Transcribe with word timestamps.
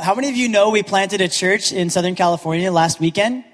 How 0.00 0.16
many 0.16 0.28
of 0.28 0.34
you 0.34 0.48
know 0.48 0.70
we 0.70 0.82
planted 0.82 1.20
a 1.20 1.28
church 1.28 1.72
in 1.72 1.88
Southern 1.88 2.16
California 2.16 2.72
last 2.72 2.98
weekend? 2.98 3.44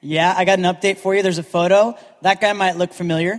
Yeah, 0.00 0.32
I 0.34 0.46
got 0.46 0.58
an 0.58 0.64
update 0.64 0.96
for 0.96 1.14
you. 1.14 1.22
There's 1.22 1.36
a 1.36 1.42
photo. 1.42 1.94
That 2.22 2.40
guy 2.40 2.54
might 2.54 2.78
look 2.78 2.94
familiar. 2.94 3.38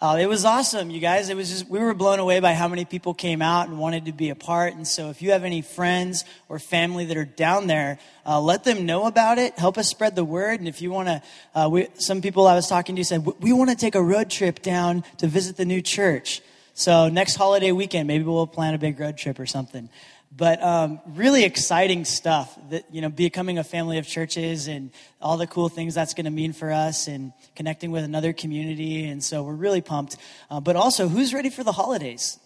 Uh, 0.00 0.18
it 0.20 0.26
was 0.26 0.44
awesome, 0.44 0.88
you 0.88 1.00
guys. 1.00 1.30
It 1.30 1.36
was 1.36 1.50
just, 1.50 1.68
we 1.68 1.80
were 1.80 1.92
blown 1.92 2.20
away 2.20 2.38
by 2.38 2.54
how 2.54 2.68
many 2.68 2.84
people 2.84 3.12
came 3.12 3.42
out 3.42 3.66
and 3.66 3.76
wanted 3.76 4.04
to 4.04 4.12
be 4.12 4.30
a 4.30 4.36
part. 4.36 4.74
And 4.74 4.86
so 4.86 5.10
if 5.10 5.20
you 5.20 5.32
have 5.32 5.42
any 5.42 5.62
friends 5.62 6.24
or 6.48 6.60
family 6.60 7.06
that 7.06 7.16
are 7.16 7.24
down 7.24 7.66
there, 7.66 7.98
uh, 8.24 8.40
let 8.40 8.62
them 8.62 8.86
know 8.86 9.06
about 9.06 9.38
it. 9.38 9.58
Help 9.58 9.76
us 9.76 9.88
spread 9.88 10.14
the 10.14 10.24
word. 10.24 10.60
And 10.60 10.68
if 10.68 10.80
you 10.80 10.92
want 10.92 11.08
to, 11.08 11.22
uh, 11.56 11.86
some 11.94 12.22
people 12.22 12.46
I 12.46 12.54
was 12.54 12.68
talking 12.68 12.94
to 12.94 13.04
said, 13.04 13.26
we 13.40 13.52
want 13.52 13.70
to 13.70 13.76
take 13.76 13.96
a 13.96 14.02
road 14.02 14.30
trip 14.30 14.62
down 14.62 15.02
to 15.18 15.26
visit 15.26 15.56
the 15.56 15.64
new 15.64 15.82
church. 15.82 16.40
So 16.76 17.08
next 17.08 17.36
holiday 17.36 17.70
weekend, 17.70 18.08
maybe 18.08 18.24
we'll 18.24 18.48
plan 18.48 18.74
a 18.74 18.78
big 18.78 18.98
road 18.98 19.16
trip 19.16 19.38
or 19.38 19.46
something. 19.46 19.88
But 20.36 20.62
um, 20.62 21.00
really 21.06 21.44
exciting 21.44 22.04
stuff 22.04 22.58
that, 22.70 22.86
you 22.92 23.00
know, 23.00 23.08
becoming 23.08 23.58
a 23.58 23.64
family 23.64 23.98
of 23.98 24.06
churches 24.06 24.66
and 24.66 24.90
all 25.20 25.36
the 25.36 25.46
cool 25.46 25.68
things 25.68 25.94
that's 25.94 26.14
going 26.14 26.24
to 26.24 26.30
mean 26.32 26.52
for 26.52 26.72
us 26.72 27.06
and 27.06 27.32
connecting 27.54 27.92
with 27.92 28.02
another 28.02 28.32
community. 28.32 29.04
And 29.04 29.22
so 29.22 29.44
we're 29.44 29.54
really 29.54 29.80
pumped. 29.80 30.16
Uh, 30.50 30.60
but 30.60 30.74
also, 30.74 31.08
who's 31.08 31.32
ready 31.32 31.50
for 31.50 31.62
the 31.62 31.72
holidays? 31.72 32.38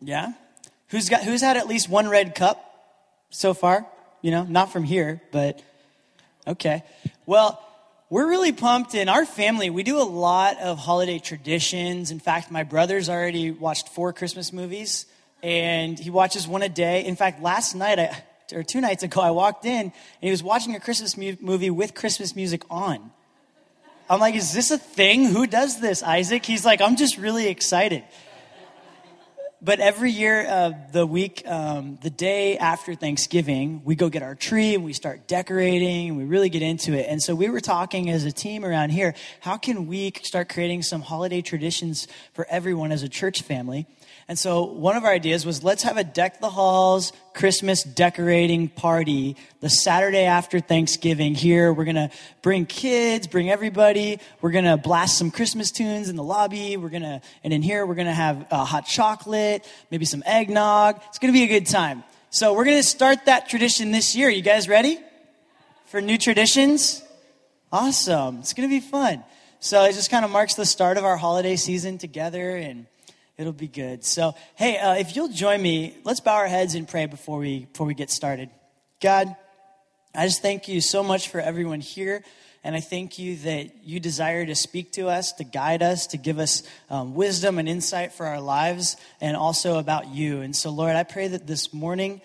Yeah? 0.00 0.34
who's 0.94 1.08
got, 1.08 1.24
who's 1.24 1.40
had 1.40 1.56
at 1.56 1.66
least 1.66 1.88
one 1.88 2.08
red 2.08 2.34
cup 2.34 2.64
so 3.30 3.52
far? 3.52 3.84
You 4.22 4.30
know, 4.30 4.44
not 4.44 4.72
from 4.72 4.84
here, 4.84 5.20
but 5.32 5.60
okay. 6.46 6.84
Well, 7.26 7.60
we're 8.10 8.28
really 8.28 8.52
pumped 8.52 8.94
in 8.94 9.08
our 9.08 9.26
family. 9.26 9.70
We 9.70 9.82
do 9.82 10.00
a 10.00 10.04
lot 10.04 10.60
of 10.60 10.78
holiday 10.78 11.18
traditions. 11.18 12.10
In 12.10 12.20
fact, 12.20 12.50
my 12.50 12.62
brother's 12.62 13.08
already 13.08 13.50
watched 13.50 13.88
four 13.88 14.12
Christmas 14.12 14.52
movies 14.52 15.06
and 15.44 15.98
he 15.98 16.08
watches 16.08 16.48
one 16.48 16.62
a 16.62 16.70
day. 16.70 17.04
In 17.04 17.16
fact, 17.16 17.42
last 17.42 17.74
night, 17.74 17.98
I, 17.98 18.24
or 18.54 18.62
two 18.62 18.80
nights 18.80 19.02
ago, 19.02 19.20
I 19.20 19.30
walked 19.30 19.66
in 19.66 19.80
and 19.82 19.92
he 20.22 20.30
was 20.30 20.42
watching 20.42 20.74
a 20.74 20.80
Christmas 20.80 21.18
mu- 21.18 21.36
movie 21.38 21.68
with 21.68 21.94
Christmas 21.94 22.34
music 22.34 22.62
on. 22.70 23.12
I'm 24.08 24.20
like, 24.20 24.34
is 24.34 24.54
this 24.54 24.70
a 24.70 24.78
thing? 24.78 25.26
Who 25.26 25.46
does 25.46 25.80
this, 25.80 26.02
Isaac? 26.02 26.46
He's 26.46 26.64
like, 26.64 26.80
I'm 26.80 26.96
just 26.96 27.18
really 27.18 27.48
excited. 27.48 28.04
But 29.64 29.80
every 29.80 30.10
year, 30.10 30.46
uh, 30.46 30.72
the 30.92 31.06
week, 31.06 31.42
um, 31.46 31.98
the 32.02 32.10
day 32.10 32.58
after 32.58 32.94
Thanksgiving, 32.94 33.80
we 33.82 33.94
go 33.94 34.10
get 34.10 34.22
our 34.22 34.34
tree 34.34 34.74
and 34.74 34.84
we 34.84 34.92
start 34.92 35.26
decorating 35.26 36.08
and 36.08 36.18
we 36.18 36.24
really 36.24 36.50
get 36.50 36.60
into 36.60 36.92
it. 36.92 37.06
And 37.08 37.22
so 37.22 37.34
we 37.34 37.48
were 37.48 37.60
talking 37.60 38.10
as 38.10 38.26
a 38.26 38.32
team 38.32 38.62
around 38.62 38.90
here, 38.90 39.14
how 39.40 39.56
can 39.56 39.86
we 39.86 40.12
start 40.22 40.50
creating 40.50 40.82
some 40.82 41.00
holiday 41.00 41.40
traditions 41.40 42.08
for 42.34 42.46
everyone 42.50 42.92
as 42.92 43.02
a 43.02 43.08
church 43.08 43.40
family? 43.40 43.86
And 44.28 44.38
so 44.38 44.64
one 44.64 44.96
of 44.96 45.04
our 45.04 45.12
ideas 45.12 45.46
was 45.46 45.64
let's 45.64 45.82
have 45.84 45.96
a 45.96 46.04
deck 46.04 46.40
the 46.40 46.50
halls 46.50 47.14
Christmas 47.34 47.82
decorating 47.82 48.68
party 48.68 49.36
the 49.60 49.68
Saturday 49.68 50.24
after 50.24 50.60
Thanksgiving 50.60 51.34
here. 51.34 51.72
We're 51.72 51.84
going 51.84 51.96
to 51.96 52.10
bring 52.42 52.64
kids, 52.64 53.26
bring 53.26 53.50
everybody. 53.50 54.20
We're 54.40 54.52
going 54.52 54.64
to 54.64 54.76
blast 54.76 55.18
some 55.18 55.30
Christmas 55.30 55.72
tunes 55.72 56.08
in 56.08 56.16
the 56.16 56.22
lobby. 56.22 56.76
We're 56.76 56.90
going 56.90 57.02
to, 57.02 57.20
and 57.42 57.52
in 57.52 57.60
here, 57.60 57.84
we're 57.84 57.96
going 57.96 58.06
to 58.06 58.12
have 58.12 58.46
uh, 58.50 58.64
hot 58.64 58.86
chocolate, 58.86 59.68
maybe 59.90 60.04
some 60.04 60.22
eggnog. 60.24 61.00
It's 61.08 61.18
going 61.18 61.32
to 61.32 61.36
be 61.36 61.44
a 61.44 61.48
good 61.48 61.66
time. 61.66 62.04
So 62.30 62.54
we're 62.54 62.64
going 62.64 62.78
to 62.78 62.88
start 62.88 63.26
that 63.26 63.48
tradition 63.48 63.90
this 63.90 64.14
year. 64.14 64.30
You 64.30 64.42
guys 64.42 64.68
ready 64.68 64.98
for 65.86 66.00
new 66.00 66.18
traditions? 66.18 67.02
Awesome. 67.72 68.38
It's 68.38 68.54
going 68.54 68.68
to 68.68 68.72
be 68.72 68.80
fun. 68.80 69.24
So 69.58 69.82
it 69.84 69.94
just 69.94 70.10
kind 70.10 70.24
of 70.24 70.30
marks 70.30 70.54
the 70.54 70.66
start 70.66 70.98
of 70.98 71.04
our 71.04 71.16
holiday 71.16 71.56
season 71.56 71.98
together 71.98 72.56
and 72.56 72.86
It'll 73.36 73.52
be 73.52 73.68
good. 73.68 74.04
So, 74.04 74.34
hey, 74.54 74.78
uh, 74.78 74.94
if 74.94 75.16
you'll 75.16 75.28
join 75.28 75.60
me, 75.60 75.96
let's 76.04 76.20
bow 76.20 76.34
our 76.34 76.46
heads 76.46 76.76
and 76.76 76.86
pray 76.86 77.06
before 77.06 77.38
we 77.38 77.64
before 77.64 77.86
we 77.86 77.94
get 77.94 78.10
started. 78.10 78.48
God, 79.00 79.34
I 80.14 80.26
just 80.26 80.40
thank 80.40 80.68
you 80.68 80.80
so 80.80 81.02
much 81.02 81.28
for 81.28 81.40
everyone 81.40 81.80
here. 81.80 82.22
And 82.62 82.74
I 82.74 82.80
thank 82.80 83.18
you 83.18 83.36
that 83.38 83.84
you 83.84 84.00
desire 84.00 84.46
to 84.46 84.54
speak 84.54 84.92
to 84.92 85.08
us, 85.08 85.32
to 85.32 85.44
guide 85.44 85.82
us, 85.82 86.06
to 86.08 86.16
give 86.16 86.38
us 86.38 86.62
um, 86.88 87.14
wisdom 87.14 87.58
and 87.58 87.68
insight 87.68 88.12
for 88.12 88.24
our 88.24 88.40
lives, 88.40 88.96
and 89.20 89.36
also 89.36 89.78
about 89.78 90.08
you. 90.08 90.40
And 90.40 90.54
so, 90.54 90.70
Lord, 90.70 90.96
I 90.96 91.02
pray 91.02 91.28
that 91.28 91.46
this 91.46 91.74
morning 91.74 92.22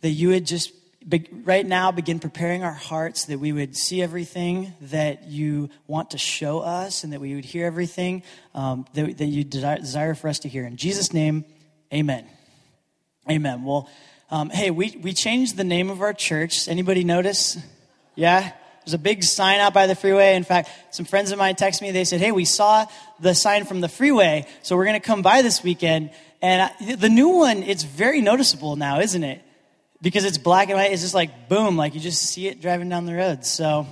that 0.00 0.10
you 0.10 0.30
would 0.30 0.46
just 0.46 0.72
right 1.44 1.64
now 1.64 1.90
begin 1.90 2.18
preparing 2.18 2.62
our 2.62 2.72
hearts 2.72 3.26
that 3.26 3.38
we 3.38 3.52
would 3.52 3.76
see 3.76 4.02
everything 4.02 4.74
that 4.82 5.24
you 5.24 5.70
want 5.86 6.10
to 6.10 6.18
show 6.18 6.60
us 6.60 7.04
and 7.04 7.12
that 7.12 7.20
we 7.20 7.34
would 7.34 7.44
hear 7.44 7.66
everything 7.66 8.22
um, 8.54 8.84
that, 8.94 9.18
that, 9.18 9.26
you 9.26 9.44
desire, 9.44 9.78
desire, 9.78 10.14
for 10.14 10.28
us 10.28 10.40
to 10.40 10.48
hear. 10.48 10.64
In 10.66 10.76
Jesus' 10.76 11.12
name, 11.12 11.44
amen. 11.92 12.26
Amen. 13.30 13.64
Well, 13.64 13.88
um, 14.30 14.50
hey, 14.50 14.70
we, 14.70 14.98
we 15.02 15.12
changed 15.12 15.56
the 15.56 15.64
name 15.64 15.88
of 15.88 16.02
our 16.02 16.12
church. 16.12 16.68
Anybody 16.68 17.04
notice? 17.04 17.56
Yeah? 18.14 18.52
There's 18.84 18.94
a 18.94 18.98
big 18.98 19.22
sign 19.22 19.60
out 19.60 19.72
by 19.72 19.86
the 19.86 19.94
freeway. 19.94 20.34
In 20.34 20.44
fact, 20.44 20.70
some 20.90 21.06
friends 21.06 21.30
of 21.30 21.38
mine 21.38 21.54
texted 21.54 21.82
me. 21.82 21.90
They 21.90 22.04
said, 22.04 22.20
hey, 22.20 22.32
we 22.32 22.44
saw 22.44 22.86
the 23.20 23.34
sign 23.34 23.64
from 23.64 23.80
the 23.80 23.88
freeway, 23.88 24.46
so 24.62 24.76
we're 24.76 24.86
going 24.86 25.00
to 25.00 25.06
come 25.06 25.22
by 25.22 25.42
this 25.42 25.62
weekend. 25.62 26.10
And 26.42 26.62
I, 26.62 26.94
the 26.96 27.08
new 27.08 27.28
one, 27.28 27.62
it's 27.62 27.82
very 27.82 28.20
noticeable 28.20 28.76
now, 28.76 29.00
isn't 29.00 29.24
it? 29.24 29.42
Because 30.00 30.24
it's 30.24 30.38
black 30.38 30.68
and 30.68 30.78
white. 30.78 30.92
It's 30.92 31.02
just 31.02 31.14
like 31.14 31.48
boom, 31.48 31.76
like 31.76 31.94
you 31.94 32.00
just 32.00 32.22
see 32.22 32.46
it 32.46 32.60
driving 32.60 32.88
down 32.88 33.06
the 33.06 33.14
road. 33.14 33.44
So 33.44 33.86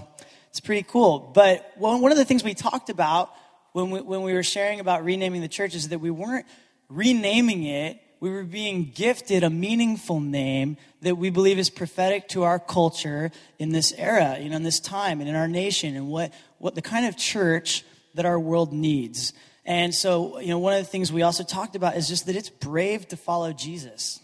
it's 0.51 0.61
pretty 0.61 0.85
cool. 0.89 1.19
But 1.19 1.73
one 1.77 2.11
of 2.11 2.19
the 2.19 2.25
things 2.25 2.43
we 2.45 2.55
talked 2.55 2.91
about 2.91 3.31
when 3.73 3.91
we, 3.91 4.01
when 4.01 4.23
we 4.23 4.33
were 4.33 4.43
sharing 4.43 4.81
about 4.81 5.05
renaming 5.05 5.43
the 5.43 5.49
church 5.49 5.75
is 5.75 5.89
that 5.91 5.99
we 5.99 6.11
weren't 6.11 6.47
renaming 6.89 7.65
it. 7.65 8.01
We 8.21 8.31
were 8.31 8.45
being 8.45 8.91
gifted 8.95 9.45
a 9.45 9.51
meaningful 9.51 10.21
name 10.21 10.79
that 11.03 11.17
we 11.17 11.29
believe 11.29 11.59
is 11.59 11.69
prophetic 11.69 12.29
to 12.29 12.45
our 12.45 12.59
culture 12.59 13.31
in 13.59 13.73
this 13.73 13.93
era, 13.93 14.39
you 14.41 14.49
know, 14.49 14.57
in 14.57 14.63
this 14.63 14.81
time 14.81 15.21
and 15.21 15.29
in 15.29 15.37
our 15.37 15.47
nation 15.47 15.95
and 15.95 16.09
what, 16.09 16.33
what 16.59 16.75
the 16.75 16.81
kind 16.81 17.05
of 17.05 17.19
church 17.19 17.85
that 18.15 18.25
our 18.25 18.41
world 18.41 18.73
needs. 18.73 19.35
And 19.67 19.95
so, 19.95 20.39
you 20.39 20.49
know, 20.49 20.59
one 20.59 20.73
of 20.73 20.79
the 20.79 20.91
things 20.91 21.13
we 21.13 21.23
also 21.23 21.45
talked 21.45 21.77
about 21.77 21.97
is 21.97 22.09
just 22.09 22.27
that 22.27 22.37
it's 22.37 22.49
brave 22.49 23.07
to 23.09 23.17
follow 23.17 23.53
Jesus. 23.53 24.21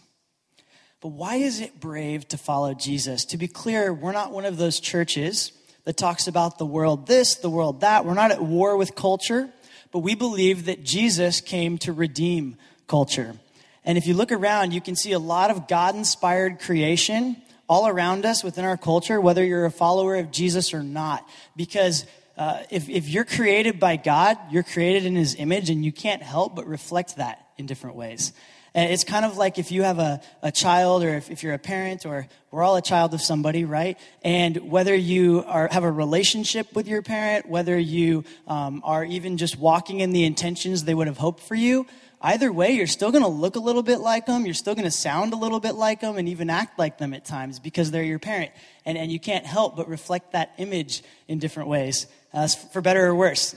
But 1.03 1.09
why 1.09 1.35
is 1.35 1.59
it 1.59 1.81
brave 1.81 2.29
to 2.29 2.37
follow 2.37 2.73
Jesus? 2.73 3.25
To 3.25 3.37
be 3.37 3.49
clear, 3.49 3.93
we're 3.93 4.13
not 4.13 4.31
one 4.31 4.45
of 4.45 4.55
those 4.55 4.79
churches 4.79 5.51
that 5.83 5.97
talks 5.97 6.29
about 6.29 6.57
the 6.57 6.65
world 6.65 7.07
this, 7.07 7.35
the 7.35 7.49
world 7.49 7.81
that. 7.81 8.05
We're 8.05 8.13
not 8.13 8.31
at 8.31 8.41
war 8.41 8.77
with 8.77 8.95
culture, 8.95 9.49
but 9.91 9.99
we 9.99 10.15
believe 10.15 10.63
that 10.67 10.85
Jesus 10.85 11.41
came 11.41 11.77
to 11.79 11.91
redeem 11.91 12.55
culture. 12.87 13.35
And 13.83 13.97
if 13.97 14.07
you 14.07 14.13
look 14.13 14.31
around, 14.31 14.71
you 14.71 14.79
can 14.79 14.95
see 14.95 15.11
a 15.11 15.19
lot 15.19 15.51
of 15.51 15.67
God 15.67 15.93
inspired 15.93 16.61
creation 16.61 17.35
all 17.67 17.85
around 17.85 18.25
us 18.25 18.41
within 18.41 18.63
our 18.63 18.77
culture, 18.77 19.19
whether 19.19 19.43
you're 19.43 19.65
a 19.65 19.71
follower 19.71 20.15
of 20.15 20.31
Jesus 20.31 20.73
or 20.73 20.83
not. 20.83 21.27
Because 21.57 22.05
uh, 22.37 22.63
if, 22.69 22.87
if 22.87 23.09
you're 23.09 23.25
created 23.25 23.77
by 23.77 23.97
God, 23.97 24.37
you're 24.51 24.63
created 24.63 25.05
in 25.05 25.17
his 25.17 25.35
image, 25.35 25.69
and 25.69 25.83
you 25.83 25.91
can't 25.91 26.23
help 26.23 26.55
but 26.55 26.65
reflect 26.65 27.17
that 27.17 27.45
in 27.57 27.65
different 27.65 27.97
ways. 27.97 28.31
And 28.75 28.91
it's 28.91 29.03
kind 29.03 29.23
of 29.23 29.37
like 29.37 29.59
if 29.59 29.71
you 29.71 29.83
have 29.83 29.99
a, 29.99 30.19
a 30.41 30.51
child 30.51 31.03
or 31.03 31.15
if, 31.15 31.29
if 31.29 31.43
you're 31.43 31.53
a 31.53 31.59
parent 31.59 32.05
or 32.05 32.27
we're 32.49 32.63
all 32.63 32.75
a 32.75 32.81
child 32.81 33.13
of 33.13 33.21
somebody, 33.21 33.65
right? 33.65 33.99
And 34.23 34.71
whether 34.71 34.95
you 34.95 35.43
are, 35.45 35.67
have 35.71 35.83
a 35.83 35.91
relationship 35.91 36.73
with 36.73 36.87
your 36.87 37.03
parent, 37.03 37.47
whether 37.47 37.77
you 37.77 38.23
um, 38.47 38.81
are 38.83 39.05
even 39.05 39.37
just 39.37 39.59
walking 39.59 39.99
in 39.99 40.11
the 40.11 40.23
intentions 40.23 40.83
they 40.83 40.95
would 40.95 41.05
have 41.05 41.19
hoped 41.19 41.43
for 41.43 41.53
you, 41.53 41.85
either 42.19 42.51
way, 42.51 42.71
you're 42.71 42.87
still 42.87 43.11
going 43.11 43.23
to 43.23 43.29
look 43.29 43.55
a 43.55 43.59
little 43.59 43.83
bit 43.83 43.99
like 43.99 44.25
them. 44.25 44.43
You're 44.45 44.55
still 44.55 44.73
going 44.73 44.85
to 44.85 44.91
sound 44.91 45.33
a 45.33 45.37
little 45.37 45.59
bit 45.59 45.75
like 45.75 46.01
them 46.01 46.17
and 46.17 46.27
even 46.29 46.49
act 46.49 46.79
like 46.79 46.97
them 46.97 47.13
at 47.13 47.25
times 47.25 47.59
because 47.59 47.91
they're 47.91 48.01
your 48.01 48.19
parent. 48.19 48.51
And, 48.85 48.97
and 48.97 49.11
you 49.11 49.19
can't 49.19 49.45
help 49.45 49.75
but 49.75 49.87
reflect 49.87 50.31
that 50.31 50.53
image 50.57 51.03
in 51.27 51.37
different 51.37 51.69
ways, 51.69 52.07
uh, 52.33 52.47
for 52.47 52.81
better 52.81 53.05
or 53.05 53.13
worse. 53.13 53.55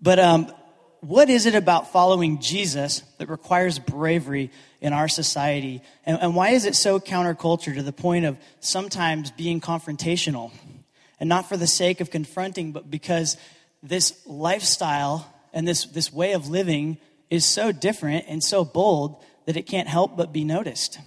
But 0.00 0.18
um, 0.18 0.52
what 1.00 1.30
is 1.30 1.46
it 1.46 1.54
about 1.54 1.92
following 1.92 2.40
Jesus 2.40 3.00
that 3.18 3.28
requires 3.28 3.78
bravery 3.78 4.50
in 4.80 4.92
our 4.92 5.08
society? 5.08 5.82
And, 6.04 6.18
and, 6.20 6.34
why 6.34 6.50
is 6.50 6.64
it 6.64 6.74
so 6.74 6.98
counterculture 6.98 7.74
to 7.74 7.82
the 7.82 7.92
point 7.92 8.24
of 8.24 8.38
sometimes 8.60 9.30
being 9.30 9.60
confrontational? 9.60 10.52
And 11.20 11.28
not 11.28 11.48
for 11.48 11.56
the 11.56 11.66
sake 11.66 12.00
of 12.00 12.10
confronting, 12.10 12.72
but 12.72 12.90
because 12.90 13.36
this 13.82 14.20
lifestyle 14.26 15.32
and 15.52 15.66
this, 15.66 15.84
this 15.86 16.12
way 16.12 16.32
of 16.32 16.48
living 16.48 16.98
is 17.30 17.44
so 17.44 17.72
different 17.72 18.26
and 18.28 18.42
so 18.42 18.64
bold 18.64 19.22
that 19.46 19.56
it 19.56 19.62
can't 19.62 19.88
help 19.88 20.16
but 20.16 20.32
be 20.32 20.44
noticed. 20.44 20.98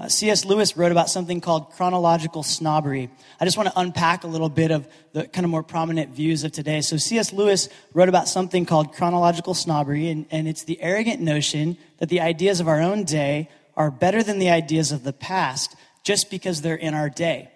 Uh, 0.00 0.08
C.S. 0.08 0.46
Lewis 0.46 0.78
wrote 0.78 0.92
about 0.92 1.10
something 1.10 1.42
called 1.42 1.72
chronological 1.72 2.42
snobbery. 2.42 3.10
I 3.38 3.44
just 3.44 3.58
want 3.58 3.68
to 3.68 3.78
unpack 3.78 4.24
a 4.24 4.28
little 4.28 4.48
bit 4.48 4.70
of 4.70 4.88
the 5.12 5.28
kind 5.28 5.44
of 5.44 5.50
more 5.50 5.62
prominent 5.62 6.14
views 6.14 6.42
of 6.42 6.52
today. 6.52 6.80
So, 6.80 6.96
C.S. 6.96 7.34
Lewis 7.34 7.68
wrote 7.92 8.08
about 8.08 8.26
something 8.26 8.64
called 8.64 8.94
chronological 8.94 9.52
snobbery, 9.52 10.08
and, 10.08 10.24
and 10.30 10.48
it's 10.48 10.64
the 10.64 10.80
arrogant 10.80 11.20
notion 11.20 11.76
that 11.98 12.08
the 12.08 12.20
ideas 12.20 12.60
of 12.60 12.68
our 12.68 12.80
own 12.80 13.04
day 13.04 13.50
are 13.76 13.90
better 13.90 14.22
than 14.22 14.38
the 14.38 14.48
ideas 14.48 14.90
of 14.90 15.04
the 15.04 15.12
past 15.12 15.76
just 16.02 16.30
because 16.30 16.62
they're 16.62 16.74
in 16.74 16.94
our 16.94 17.10
day. 17.10 17.50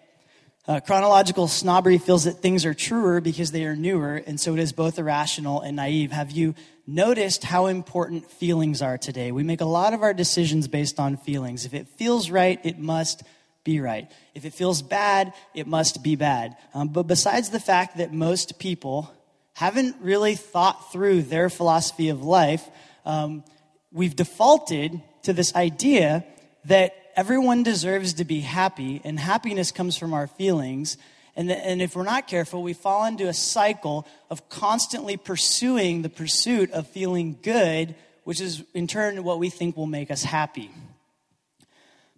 Uh, 0.67 0.81
chronological 0.81 1.47
snobbery 1.47 1.99
feels 1.99 2.25
that 2.25 2.41
things 2.41 2.65
are 2.65 2.73
truer 2.73 3.21
because 3.21 3.51
they 3.51 3.67
are 3.67 3.77
newer, 3.77 4.15
and 4.27 4.41
so 4.41 4.55
it 4.55 4.59
is 4.59 4.73
both 4.73 4.99
irrational 4.99 5.61
and 5.61 5.77
naive. 5.77 6.11
Have 6.11 6.31
you 6.31 6.55
noticed 6.87 7.45
how 7.45 7.67
important 7.67 8.31
feelings 8.31 8.81
are 8.81 8.97
today? 8.97 9.31
We 9.31 9.43
make 9.43 9.61
a 9.61 9.67
lot 9.67 9.93
of 9.93 10.03
our 10.03 10.15
decisions 10.15 10.67
based 10.67 10.99
on 10.99 11.19
feelings. 11.19 11.67
If 11.67 11.75
it 11.75 11.87
feels 11.87 12.31
right, 12.31 12.59
it 12.65 12.79
must 12.79 13.25
be 13.63 13.79
right. 13.79 14.11
If 14.35 14.47
it 14.47 14.55
feels 14.55 14.81
bad, 14.81 15.35
it 15.53 15.67
must 15.67 16.03
be 16.03 16.17
bad. 16.17 16.57
Um, 16.73 16.89
but 16.89 17.03
besides 17.03 17.51
the 17.51 17.61
fact 17.61 17.99
that 17.99 18.15
most 18.15 18.59
people 18.59 19.13
haven't 19.53 19.97
really 20.01 20.35
thought 20.35 20.91
through 20.93 21.23
their 21.23 21.51
philosophy 21.51 22.09
of 22.09 22.23
life, 22.23 22.67
um, 23.05 23.45
we've 23.93 24.17
defaulted 24.17 25.03
to 25.25 25.35
this 25.35 25.55
idea 25.55 26.25
that 26.65 26.95
everyone 27.17 27.63
deserves 27.63 28.15
to 28.15 28.25
be 28.25 28.41
happy, 28.41 29.01
and 29.05 29.19
happiness 29.19 29.71
comes 29.71 29.97
from 29.97 30.13
our 30.13 30.27
feelings. 30.27 30.97
And, 31.37 31.51
the, 31.51 31.57
and 31.57 31.83
if 31.83 31.97
we're 31.97 32.05
not 32.05 32.29
careful, 32.29 32.63
we 32.63 32.73
fall 32.73 33.05
into 33.05 33.29
a 33.29 33.35
cycle 33.35 34.07
of 34.31 34.49
constantly 34.49 35.17
pursuing 35.17 36.03
the 36.03 36.09
pursuit 36.09 36.71
of 36.73 36.87
feeling 36.87 37.39
good, 37.43 37.95
which 38.25 38.41
is 38.41 38.63
in 38.75 38.87
turn 38.87 39.23
what 39.25 39.39
we 39.39 39.51
think 39.51 39.77
will 39.77 39.87
make 39.87 40.11
us 40.11 40.23
happy. 40.23 40.71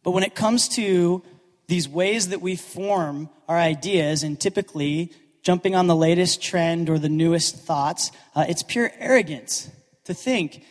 But 0.02 0.12
when 0.12 0.22
it 0.22 0.34
comes 0.34 0.69
to 0.70 1.22
these 1.66 1.88
ways 1.88 2.28
that 2.28 2.40
we 2.40 2.56
form 2.56 3.28
our 3.48 3.58
ideas, 3.58 4.22
and 4.22 4.38
typically 4.38 5.12
jumping 5.43 5.75
on 5.75 5.87
the 5.87 5.96
latest 5.96 6.43
trend 6.43 6.90
or 6.90 6.98
the 6.98 7.08
newest 7.08 7.56
thoughts, 7.56 8.12
uh, 8.34 8.44
it's 8.48 8.62
pure 8.62 8.93
arrogance 8.98 9.70
to 10.04 10.14
think 10.14 10.64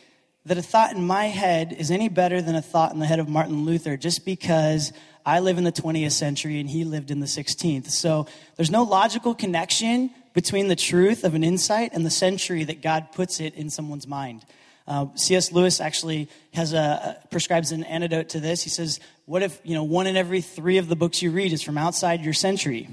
that 0.46 0.58
a 0.58 0.62
thought 0.62 0.94
in 0.94 1.06
my 1.06 1.26
head 1.26 1.76
is 1.78 1.90
any 1.90 2.08
better 2.08 2.42
than 2.42 2.56
a 2.56 2.62
thought 2.62 2.94
in 2.94 3.00
the 3.00 3.06
head 3.06 3.20
of 3.20 3.28
Martin 3.28 3.66
Luther 3.66 3.98
just 3.98 4.26
because 4.26 4.94
I 5.26 5.40
live 5.40 5.58
in 5.58 5.64
the 5.64 5.72
20th 5.72 6.12
century 6.12 6.60
and 6.60 6.70
he 6.70 6.84
lived 6.84 7.10
in 7.10 7.20
the 7.20 7.26
16th. 7.26 7.90
So 7.90 8.28
there's 8.56 8.70
no 8.70 8.84
logical 8.84 9.34
connection 9.34 10.12
between 10.34 10.68
the 10.68 10.76
truth 10.76 11.24
of 11.24 11.34
an 11.34 11.44
insight 11.44 11.94
and 11.94 12.06
the 12.06 12.12
century 12.12 12.64
that 12.66 12.82
God 12.82 13.12
puts 13.12 13.40
it 13.40 13.56
in 13.56 13.72
someone's 13.72 14.08
mind. 14.08 14.46
Uh, 14.88 15.08
C.S. 15.16 15.52
Lewis 15.52 15.82
actually 15.82 16.30
has 16.54 16.74
a, 16.74 17.18
prescribes 17.32 17.72
an 17.72 17.84
antidote 17.84 18.30
to 18.30 18.40
this. 18.40 18.62
He 18.62 18.70
says, 18.70 19.00
"What 19.26 19.42
if 19.42 19.60
you 19.64 19.74
know 19.74 19.84
one 19.84 20.06
in 20.06 20.16
every 20.16 20.42
three 20.42 20.78
of 20.78 20.88
the 20.88 20.96
books 20.96 21.24
you 21.24 21.32
read 21.32 21.54
is 21.54 21.64
from 21.64 21.76
outside 21.76 22.24
your 22.24 22.36
century?" 22.36 22.88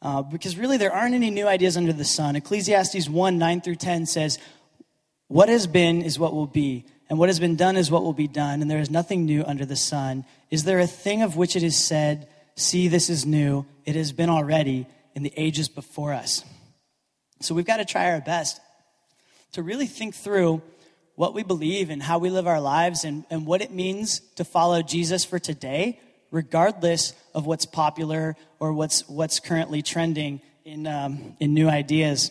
Uh, 0.00 0.22
because 0.22 0.56
really, 0.56 0.76
there 0.76 0.92
aren't 0.92 1.16
any 1.16 1.30
new 1.30 1.48
ideas 1.48 1.76
under 1.76 1.92
the 1.92 2.04
sun. 2.04 2.36
Ecclesiastes 2.36 3.08
1 3.08 3.38
9 3.38 3.60
through 3.62 3.74
10 3.74 4.06
says, 4.06 4.38
what 5.28 5.48
has 5.48 5.66
been 5.66 6.02
is 6.02 6.18
what 6.18 6.34
will 6.34 6.46
be, 6.46 6.84
and 7.08 7.18
what 7.18 7.28
has 7.28 7.40
been 7.40 7.56
done 7.56 7.76
is 7.76 7.90
what 7.90 8.02
will 8.02 8.12
be 8.12 8.28
done, 8.28 8.62
and 8.62 8.70
there 8.70 8.80
is 8.80 8.90
nothing 8.90 9.24
new 9.24 9.44
under 9.44 9.64
the 9.64 9.76
sun. 9.76 10.24
Is 10.50 10.64
there 10.64 10.80
a 10.80 10.86
thing 10.86 11.22
of 11.22 11.36
which 11.36 11.56
it 11.56 11.62
is 11.62 11.76
said, 11.76 12.28
See, 12.56 12.86
this 12.86 13.10
is 13.10 13.26
new? 13.26 13.66
It 13.84 13.96
has 13.96 14.12
been 14.12 14.30
already 14.30 14.86
in 15.14 15.24
the 15.24 15.32
ages 15.36 15.68
before 15.68 16.12
us. 16.12 16.44
So 17.40 17.54
we've 17.54 17.66
got 17.66 17.78
to 17.78 17.84
try 17.84 18.12
our 18.12 18.20
best 18.20 18.60
to 19.52 19.62
really 19.62 19.86
think 19.86 20.14
through 20.14 20.62
what 21.16 21.34
we 21.34 21.42
believe 21.42 21.90
and 21.90 22.02
how 22.02 22.18
we 22.18 22.30
live 22.30 22.46
our 22.46 22.60
lives 22.60 23.04
and, 23.04 23.24
and 23.30 23.46
what 23.46 23.62
it 23.62 23.70
means 23.70 24.20
to 24.36 24.44
follow 24.44 24.82
Jesus 24.82 25.24
for 25.24 25.38
today, 25.38 26.00
regardless 26.30 27.12
of 27.34 27.46
what's 27.46 27.66
popular 27.66 28.36
or 28.58 28.72
what's, 28.72 29.08
what's 29.08 29.40
currently 29.40 29.82
trending 29.82 30.40
in, 30.64 30.86
um, 30.86 31.36
in 31.38 31.54
new 31.54 31.68
ideas. 31.68 32.30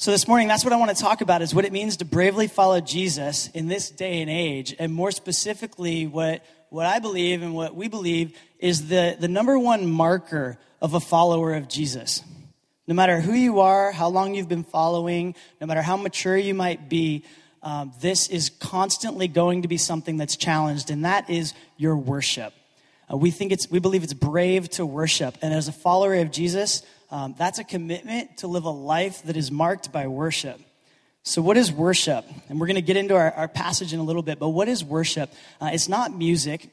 So 0.00 0.12
this 0.12 0.26
morning, 0.26 0.48
that's 0.48 0.64
what 0.64 0.72
I 0.72 0.76
want 0.76 0.96
to 0.96 1.02
talk 1.02 1.20
about 1.20 1.42
is 1.42 1.54
what 1.54 1.66
it 1.66 1.72
means 1.72 1.98
to 1.98 2.06
bravely 2.06 2.46
follow 2.46 2.80
Jesus 2.80 3.48
in 3.48 3.68
this 3.68 3.90
day 3.90 4.22
and 4.22 4.30
age. 4.30 4.74
And 4.78 4.94
more 4.94 5.10
specifically, 5.10 6.06
what, 6.06 6.42
what 6.70 6.86
I 6.86 7.00
believe 7.00 7.42
and 7.42 7.54
what 7.54 7.74
we 7.74 7.86
believe 7.86 8.34
is 8.58 8.88
the, 8.88 9.14
the 9.20 9.28
number 9.28 9.58
one 9.58 9.86
marker 9.86 10.56
of 10.80 10.94
a 10.94 11.00
follower 11.00 11.52
of 11.52 11.68
Jesus. 11.68 12.22
No 12.86 12.94
matter 12.94 13.20
who 13.20 13.34
you 13.34 13.60
are, 13.60 13.92
how 13.92 14.08
long 14.08 14.34
you've 14.34 14.48
been 14.48 14.64
following, 14.64 15.34
no 15.60 15.66
matter 15.66 15.82
how 15.82 15.98
mature 15.98 16.38
you 16.38 16.54
might 16.54 16.88
be, 16.88 17.22
um, 17.62 17.92
this 18.00 18.28
is 18.28 18.48
constantly 18.48 19.28
going 19.28 19.60
to 19.60 19.68
be 19.68 19.76
something 19.76 20.16
that's 20.16 20.34
challenged, 20.34 20.90
and 20.90 21.04
that 21.04 21.28
is 21.28 21.52
your 21.76 21.94
worship. 21.94 22.54
Uh, 23.12 23.18
we 23.18 23.30
think 23.30 23.52
it's, 23.52 23.70
we 23.70 23.80
believe 23.80 24.02
it's 24.02 24.14
brave 24.14 24.70
to 24.70 24.86
worship. 24.86 25.36
And 25.42 25.52
as 25.52 25.68
a 25.68 25.72
follower 25.72 26.14
of 26.14 26.30
Jesus, 26.30 26.84
um, 27.10 27.34
that's 27.36 27.58
a 27.58 27.64
commitment 27.64 28.38
to 28.38 28.46
live 28.46 28.64
a 28.64 28.70
life 28.70 29.22
that 29.24 29.36
is 29.36 29.50
marked 29.50 29.92
by 29.92 30.06
worship. 30.06 30.60
So, 31.22 31.42
what 31.42 31.56
is 31.56 31.72
worship? 31.72 32.24
And 32.48 32.60
we're 32.60 32.66
going 32.66 32.76
to 32.76 32.82
get 32.82 32.96
into 32.96 33.14
our, 33.14 33.32
our, 33.32 33.48
passage 33.48 33.92
in 33.92 34.00
a 34.00 34.02
little 34.02 34.22
bit, 34.22 34.38
but 34.38 34.50
what 34.50 34.68
is 34.68 34.84
worship? 34.84 35.30
Uh, 35.60 35.70
it's 35.72 35.88
not 35.88 36.16
music, 36.16 36.70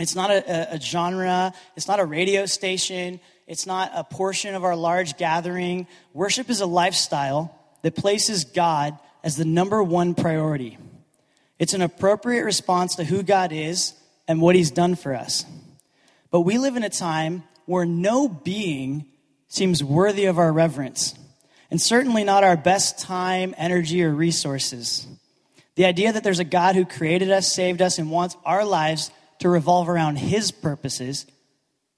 it's 0.00 0.14
not 0.14 0.30
a, 0.30 0.72
a, 0.72 0.76
a 0.76 0.80
genre, 0.80 1.52
it's 1.76 1.86
not 1.86 2.00
a 2.00 2.04
radio 2.04 2.46
station, 2.46 3.20
it's 3.46 3.66
not 3.66 3.92
a 3.94 4.02
portion 4.02 4.54
of 4.54 4.64
our 4.64 4.74
large 4.74 5.16
gathering. 5.16 5.86
Worship 6.12 6.48
is 6.50 6.60
a 6.60 6.66
lifestyle 6.66 7.56
that 7.82 7.94
places 7.94 8.44
God 8.44 8.98
as 9.22 9.36
the 9.36 9.44
number 9.44 9.82
one 9.82 10.14
priority. 10.14 10.78
It's 11.58 11.74
an 11.74 11.82
appropriate 11.82 12.44
response 12.44 12.96
to 12.96 13.04
who 13.04 13.22
God 13.22 13.52
is 13.52 13.94
and 14.26 14.40
what 14.40 14.56
He's 14.56 14.70
done 14.70 14.96
for 14.96 15.14
us. 15.14 15.44
But 16.30 16.40
we 16.40 16.58
live 16.58 16.76
in 16.76 16.82
a 16.82 16.90
time 16.90 17.44
where 17.66 17.84
no 17.84 18.26
being 18.28 19.04
seems 19.52 19.84
worthy 19.84 20.24
of 20.24 20.38
our 20.38 20.50
reverence, 20.50 21.14
and 21.70 21.78
certainly 21.78 22.24
not 22.24 22.42
our 22.42 22.56
best 22.56 22.98
time, 22.98 23.54
energy, 23.58 24.02
or 24.02 24.10
resources. 24.10 25.06
The 25.74 25.84
idea 25.84 26.10
that 26.10 26.24
there's 26.24 26.38
a 26.38 26.44
God 26.44 26.74
who 26.74 26.86
created 26.86 27.30
us, 27.30 27.52
saved 27.52 27.82
us, 27.82 27.98
and 27.98 28.10
wants 28.10 28.34
our 28.46 28.64
lives 28.64 29.10
to 29.40 29.50
revolve 29.50 29.90
around 29.90 30.16
His 30.16 30.50
purposes 30.50 31.26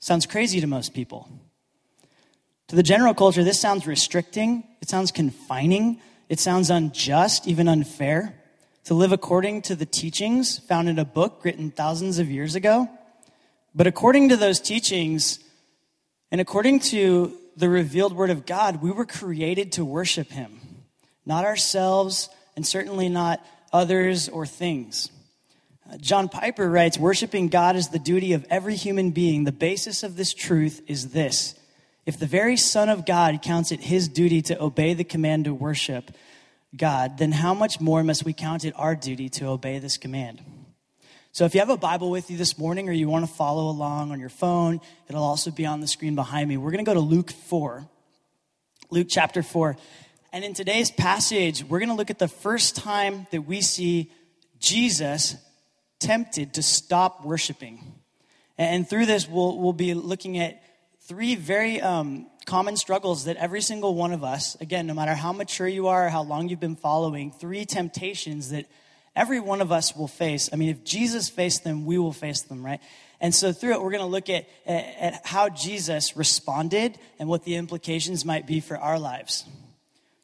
sounds 0.00 0.26
crazy 0.26 0.60
to 0.60 0.66
most 0.66 0.94
people. 0.94 1.28
To 2.68 2.76
the 2.76 2.82
general 2.82 3.14
culture, 3.14 3.44
this 3.44 3.60
sounds 3.60 3.86
restricting, 3.86 4.64
it 4.82 4.88
sounds 4.88 5.12
confining, 5.12 6.00
it 6.28 6.40
sounds 6.40 6.70
unjust, 6.70 7.46
even 7.46 7.68
unfair. 7.68 8.34
To 8.86 8.94
live 8.94 9.12
according 9.12 9.62
to 9.62 9.76
the 9.76 9.86
teachings 9.86 10.58
found 10.58 10.88
in 10.88 10.98
a 10.98 11.04
book 11.04 11.42
written 11.44 11.70
thousands 11.70 12.18
of 12.18 12.28
years 12.28 12.56
ago. 12.56 12.88
But 13.76 13.86
according 13.86 14.30
to 14.30 14.36
those 14.36 14.58
teachings, 14.58 15.38
and 16.32 16.40
according 16.40 16.80
to 16.80 17.38
the 17.56 17.68
revealed 17.68 18.14
word 18.14 18.30
of 18.30 18.46
God, 18.46 18.82
we 18.82 18.90
were 18.90 19.06
created 19.06 19.72
to 19.72 19.84
worship 19.84 20.30
him, 20.30 20.60
not 21.24 21.44
ourselves, 21.44 22.28
and 22.56 22.66
certainly 22.66 23.08
not 23.08 23.44
others 23.72 24.28
or 24.28 24.46
things. 24.46 25.10
Uh, 25.90 25.96
John 25.98 26.28
Piper 26.28 26.68
writes 26.70 26.98
Worshipping 26.98 27.48
God 27.48 27.76
is 27.76 27.88
the 27.88 27.98
duty 27.98 28.32
of 28.32 28.46
every 28.48 28.76
human 28.76 29.10
being. 29.10 29.44
The 29.44 29.52
basis 29.52 30.02
of 30.02 30.16
this 30.16 30.32
truth 30.32 30.80
is 30.86 31.10
this 31.10 31.54
if 32.06 32.18
the 32.18 32.26
very 32.26 32.56
Son 32.56 32.88
of 32.88 33.06
God 33.06 33.40
counts 33.42 33.72
it 33.72 33.80
his 33.80 34.08
duty 34.08 34.42
to 34.42 34.62
obey 34.62 34.94
the 34.94 35.04
command 35.04 35.46
to 35.46 35.54
worship 35.54 36.10
God, 36.76 37.18
then 37.18 37.32
how 37.32 37.54
much 37.54 37.80
more 37.80 38.02
must 38.02 38.24
we 38.24 38.32
count 38.32 38.64
it 38.64 38.74
our 38.76 38.94
duty 38.94 39.28
to 39.30 39.46
obey 39.46 39.78
this 39.78 39.96
command? 39.96 40.42
So 41.34 41.44
if 41.44 41.52
you 41.52 41.58
have 41.58 41.68
a 41.68 41.76
Bible 41.76 42.10
with 42.10 42.30
you 42.30 42.36
this 42.36 42.56
morning 42.56 42.88
or 42.88 42.92
you 42.92 43.08
want 43.08 43.26
to 43.26 43.34
follow 43.34 43.68
along 43.68 44.12
on 44.12 44.20
your 44.20 44.28
phone, 44.28 44.80
it'll 45.08 45.24
also 45.24 45.50
be 45.50 45.66
on 45.66 45.80
the 45.80 45.88
screen 45.88 46.14
behind 46.14 46.48
me. 46.48 46.56
We're 46.56 46.70
going 46.70 46.84
to 46.84 46.88
go 46.88 46.94
to 46.94 47.00
Luke 47.00 47.32
4. 47.32 47.88
Luke 48.90 49.08
chapter 49.10 49.42
4. 49.42 49.76
And 50.32 50.44
in 50.44 50.54
today's 50.54 50.92
passage, 50.92 51.64
we're 51.64 51.80
going 51.80 51.88
to 51.88 51.96
look 51.96 52.10
at 52.10 52.20
the 52.20 52.28
first 52.28 52.76
time 52.76 53.26
that 53.32 53.42
we 53.42 53.62
see 53.62 54.12
Jesus 54.60 55.34
tempted 55.98 56.54
to 56.54 56.62
stop 56.62 57.24
worshiping. 57.24 57.80
And 58.56 58.88
through 58.88 59.06
this, 59.06 59.28
we'll, 59.28 59.58
we'll 59.58 59.72
be 59.72 59.94
looking 59.94 60.38
at 60.38 60.62
three 61.08 61.34
very 61.34 61.80
um, 61.80 62.30
common 62.46 62.76
struggles 62.76 63.24
that 63.24 63.38
every 63.38 63.60
single 63.60 63.96
one 63.96 64.12
of 64.12 64.22
us, 64.22 64.54
again, 64.60 64.86
no 64.86 64.94
matter 64.94 65.14
how 65.14 65.32
mature 65.32 65.66
you 65.66 65.88
are 65.88 66.06
or 66.06 66.10
how 66.10 66.22
long 66.22 66.48
you've 66.48 66.60
been 66.60 66.76
following, 66.76 67.32
three 67.32 67.64
temptations 67.64 68.50
that 68.50 68.66
every 69.16 69.40
one 69.40 69.60
of 69.60 69.72
us 69.72 69.94
will 69.96 70.08
face. 70.08 70.50
I 70.52 70.56
mean, 70.56 70.70
if 70.70 70.84
Jesus 70.84 71.28
faced 71.28 71.64
them, 71.64 71.84
we 71.84 71.98
will 71.98 72.12
face 72.12 72.42
them, 72.42 72.64
right? 72.64 72.80
And 73.20 73.34
so 73.34 73.52
through 73.52 73.74
it, 73.74 73.82
we're 73.82 73.90
going 73.90 74.00
to 74.00 74.06
look 74.06 74.28
at, 74.28 74.46
at 74.66 75.24
how 75.24 75.48
Jesus 75.48 76.16
responded 76.16 76.98
and 77.18 77.28
what 77.28 77.44
the 77.44 77.56
implications 77.56 78.24
might 78.24 78.46
be 78.46 78.60
for 78.60 78.76
our 78.76 78.98
lives. 78.98 79.44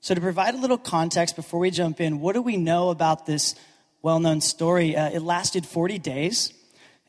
So, 0.02 0.14
to 0.14 0.20
provide 0.20 0.54
a 0.54 0.58
little 0.58 0.78
context 0.78 1.36
before 1.36 1.60
we 1.60 1.70
jump 1.70 2.00
in, 2.00 2.20
what 2.20 2.32
do 2.32 2.40
we 2.40 2.56
know 2.56 2.88
about 2.88 3.26
this 3.26 3.54
well 4.00 4.18
known 4.18 4.40
story? 4.40 4.96
Uh, 4.96 5.10
it 5.10 5.20
lasted 5.20 5.66
40 5.66 5.98
days, 5.98 6.54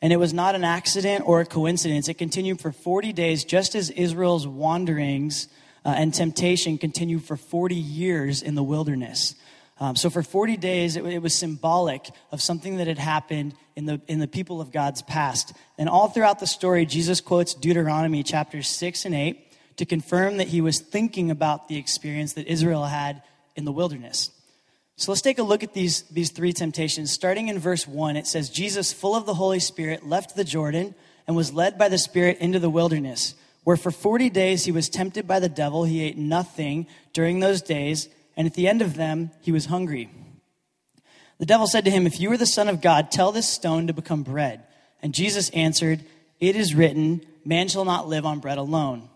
and 0.02 0.12
it 0.12 0.18
was 0.18 0.34
not 0.34 0.54
an 0.54 0.62
accident 0.62 1.24
or 1.26 1.40
a 1.40 1.46
coincidence. 1.46 2.08
It 2.08 2.18
continued 2.18 2.60
for 2.60 2.70
40 2.70 3.14
days, 3.14 3.44
just 3.44 3.74
as 3.74 3.88
Israel's 3.88 4.46
wanderings 4.46 5.48
uh, 5.86 5.94
and 5.96 6.12
temptation 6.12 6.76
continued 6.76 7.24
for 7.24 7.36
40 7.36 7.74
years 7.74 8.42
in 8.42 8.56
the 8.56 8.62
wilderness. 8.62 9.36
Um, 9.80 9.96
so 9.96 10.10
for 10.10 10.22
40 10.22 10.56
days, 10.58 10.96
it, 10.96 11.04
it, 11.04 11.20
was 11.20 11.34
symbolic 11.34 12.08
of 12.30 12.40
something 12.40 12.76
that 12.76 12.86
had 12.86 12.98
happened 12.98 13.54
in 13.74 13.86
the, 13.86 14.00
in 14.06 14.18
the 14.18 14.28
people 14.28 14.60
of 14.60 14.70
God's 14.70 15.02
past. 15.02 15.52
And 15.78 15.88
all 15.88 16.08
throughout 16.08 16.38
the 16.38 16.46
story, 16.46 16.86
Jesus 16.86 17.20
quotes 17.20 17.54
Deuteronomy 17.54 18.22
chapters 18.22 18.68
6 18.68 19.06
and 19.06 19.14
8 19.14 19.76
to 19.78 19.86
confirm 19.86 20.36
that 20.36 20.48
he 20.48 20.60
was 20.60 20.78
thinking 20.78 21.30
about 21.30 21.68
the 21.68 21.78
experience 21.78 22.34
that 22.34 22.46
Israel 22.46 22.84
had 22.84 23.22
in 23.56 23.64
the 23.64 23.72
wilderness. 23.72 24.30
So 24.96 25.10
let's 25.10 25.22
take 25.22 25.38
a 25.38 25.42
look 25.42 25.62
at 25.62 25.72
these, 25.72 26.02
these 26.02 26.30
three 26.30 26.52
temptations. 26.52 27.10
Starting 27.10 27.48
in 27.48 27.58
verse 27.58 27.88
1, 27.88 28.16
it 28.16 28.26
says, 28.26 28.50
Jesus, 28.50 28.92
full 28.92 29.16
of 29.16 29.26
the 29.26 29.34
Holy 29.34 29.58
Spirit, 29.58 30.06
left 30.06 30.36
the 30.36 30.44
Jordan 30.44 30.94
and 31.26 31.34
was 31.34 31.52
led 31.52 31.78
by 31.78 31.88
the 31.88 31.98
Spirit 31.98 32.38
into 32.38 32.58
the 32.58 32.70
wilderness 32.70 33.34
where 33.64 33.76
for 33.76 33.90
40 33.90 34.30
days 34.30 34.64
he 34.64 34.72
was 34.72 34.88
tempted 34.88 35.26
by 35.26 35.40
the 35.40 35.48
devil. 35.48 35.84
He 35.84 36.02
ate 36.02 36.18
nothing 36.18 36.86
during 37.12 37.40
those 37.40 37.62
days, 37.62 38.08
and 38.36 38.46
at 38.46 38.54
the 38.54 38.68
end 38.68 38.82
of 38.82 38.94
them, 38.94 39.30
he 39.40 39.52
was 39.52 39.66
hungry. 39.66 40.10
The 41.38 41.46
devil 41.46 41.66
said 41.66 41.84
to 41.84 41.90
him, 41.90 42.06
If 42.06 42.20
you 42.20 42.30
are 42.32 42.36
the 42.36 42.46
Son 42.46 42.68
of 42.68 42.80
God, 42.80 43.10
tell 43.10 43.32
this 43.32 43.48
stone 43.48 43.88
to 43.88 43.92
become 43.92 44.22
bread. 44.22 44.62
And 45.02 45.12
Jesus 45.12 45.50
answered, 45.50 46.04
It 46.40 46.56
is 46.56 46.74
written, 46.74 47.26
Man 47.44 47.68
shall 47.68 47.84
not 47.84 48.08
live 48.08 48.24
on 48.24 48.38
bread 48.38 48.58
alone. 48.58 49.08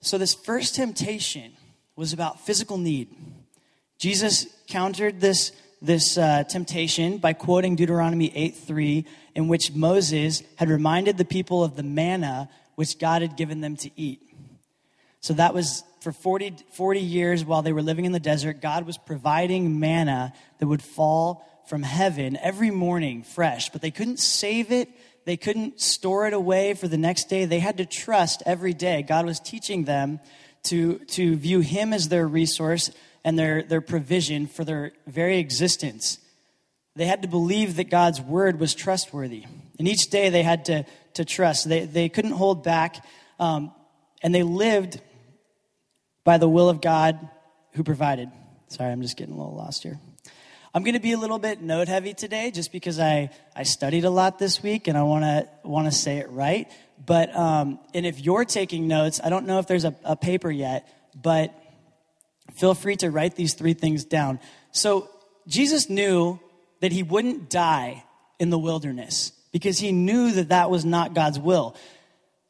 So, 0.00 0.16
this 0.16 0.34
first 0.34 0.74
temptation 0.74 1.52
was 1.96 2.12
about 2.12 2.40
physical 2.40 2.78
need. 2.78 3.14
Jesus 3.98 4.46
countered 4.68 5.20
this, 5.20 5.52
this 5.82 6.16
uh, 6.16 6.44
temptation 6.44 7.18
by 7.18 7.32
quoting 7.32 7.74
Deuteronomy 7.76 8.32
8 8.34 8.54
3, 8.54 9.04
in 9.34 9.48
which 9.48 9.72
Moses 9.74 10.42
had 10.56 10.70
reminded 10.70 11.18
the 11.18 11.24
people 11.24 11.62
of 11.64 11.76
the 11.76 11.82
manna 11.82 12.48
which 12.76 12.98
God 12.98 13.22
had 13.22 13.36
given 13.36 13.60
them 13.60 13.76
to 13.76 13.90
eat. 13.96 14.27
So 15.20 15.34
that 15.34 15.54
was 15.54 15.82
for 16.00 16.12
40, 16.12 16.56
40 16.72 17.00
years 17.00 17.44
while 17.44 17.62
they 17.62 17.72
were 17.72 17.82
living 17.82 18.04
in 18.04 18.12
the 18.12 18.20
desert, 18.20 18.60
God 18.60 18.86
was 18.86 18.98
providing 18.98 19.80
manna 19.80 20.32
that 20.58 20.66
would 20.66 20.82
fall 20.82 21.44
from 21.68 21.82
heaven 21.82 22.38
every 22.40 22.70
morning 22.70 23.22
fresh, 23.22 23.68
but 23.70 23.82
they 23.82 23.90
couldn't 23.90 24.18
save 24.18 24.72
it. 24.72 24.88
They 25.24 25.36
couldn't 25.36 25.80
store 25.80 26.26
it 26.26 26.32
away 26.32 26.74
for 26.74 26.88
the 26.88 26.96
next 26.96 27.28
day. 27.28 27.44
They 27.44 27.58
had 27.58 27.78
to 27.78 27.86
trust 27.86 28.42
every 28.46 28.72
day. 28.72 29.02
God 29.02 29.26
was 29.26 29.40
teaching 29.40 29.84
them 29.84 30.20
to, 30.64 30.98
to 30.98 31.36
view 31.36 31.60
Him 31.60 31.92
as 31.92 32.08
their 32.08 32.26
resource 32.26 32.90
and 33.24 33.38
their, 33.38 33.62
their 33.62 33.82
provision 33.82 34.46
for 34.46 34.64
their 34.64 34.92
very 35.06 35.38
existence. 35.38 36.18
They 36.96 37.04
had 37.04 37.22
to 37.22 37.28
believe 37.28 37.76
that 37.76 37.90
God's 37.90 38.20
word 38.20 38.58
was 38.58 38.74
trustworthy. 38.74 39.44
And 39.78 39.86
each 39.86 40.08
day 40.08 40.30
they 40.30 40.42
had 40.42 40.64
to, 40.66 40.86
to 41.14 41.24
trust. 41.24 41.68
They, 41.68 41.84
they 41.84 42.08
couldn't 42.08 42.32
hold 42.32 42.64
back. 42.64 43.04
Um, 43.38 43.72
and 44.22 44.34
they 44.34 44.42
lived 44.42 45.00
by 46.28 46.36
the 46.36 46.46
will 46.46 46.68
of 46.68 46.82
God 46.82 47.26
who 47.72 47.82
provided. 47.82 48.30
Sorry, 48.66 48.92
I'm 48.92 49.00
just 49.00 49.16
getting 49.16 49.32
a 49.32 49.38
little 49.38 49.56
lost 49.56 49.82
here. 49.82 49.98
I'm 50.74 50.82
going 50.82 50.92
to 50.92 51.00
be 51.00 51.12
a 51.12 51.16
little 51.16 51.38
bit 51.38 51.62
note 51.62 51.88
heavy 51.88 52.12
today 52.12 52.50
just 52.50 52.70
because 52.70 53.00
I, 53.00 53.30
I 53.56 53.62
studied 53.62 54.04
a 54.04 54.10
lot 54.10 54.38
this 54.38 54.62
week 54.62 54.88
and 54.88 54.98
I 54.98 55.04
want 55.04 55.24
to 55.24 55.48
want 55.64 55.86
to 55.86 55.90
say 55.90 56.18
it 56.18 56.28
right. 56.28 56.70
But 57.02 57.34
um, 57.34 57.78
and 57.94 58.04
if 58.04 58.20
you're 58.20 58.44
taking 58.44 58.88
notes, 58.88 59.22
I 59.24 59.30
don't 59.30 59.46
know 59.46 59.58
if 59.58 59.68
there's 59.68 59.86
a, 59.86 59.96
a 60.04 60.16
paper 60.16 60.50
yet, 60.50 60.86
but 61.14 61.54
feel 62.56 62.74
free 62.74 62.96
to 62.96 63.10
write 63.10 63.34
these 63.34 63.54
three 63.54 63.72
things 63.72 64.04
down. 64.04 64.38
So 64.70 65.08
Jesus 65.46 65.88
knew 65.88 66.38
that 66.80 66.92
he 66.92 67.02
wouldn't 67.02 67.48
die 67.48 68.04
in 68.38 68.50
the 68.50 68.58
wilderness 68.58 69.32
because 69.50 69.78
he 69.78 69.92
knew 69.92 70.32
that 70.32 70.50
that 70.50 70.68
was 70.70 70.84
not 70.84 71.14
God's 71.14 71.38
will. 71.38 71.74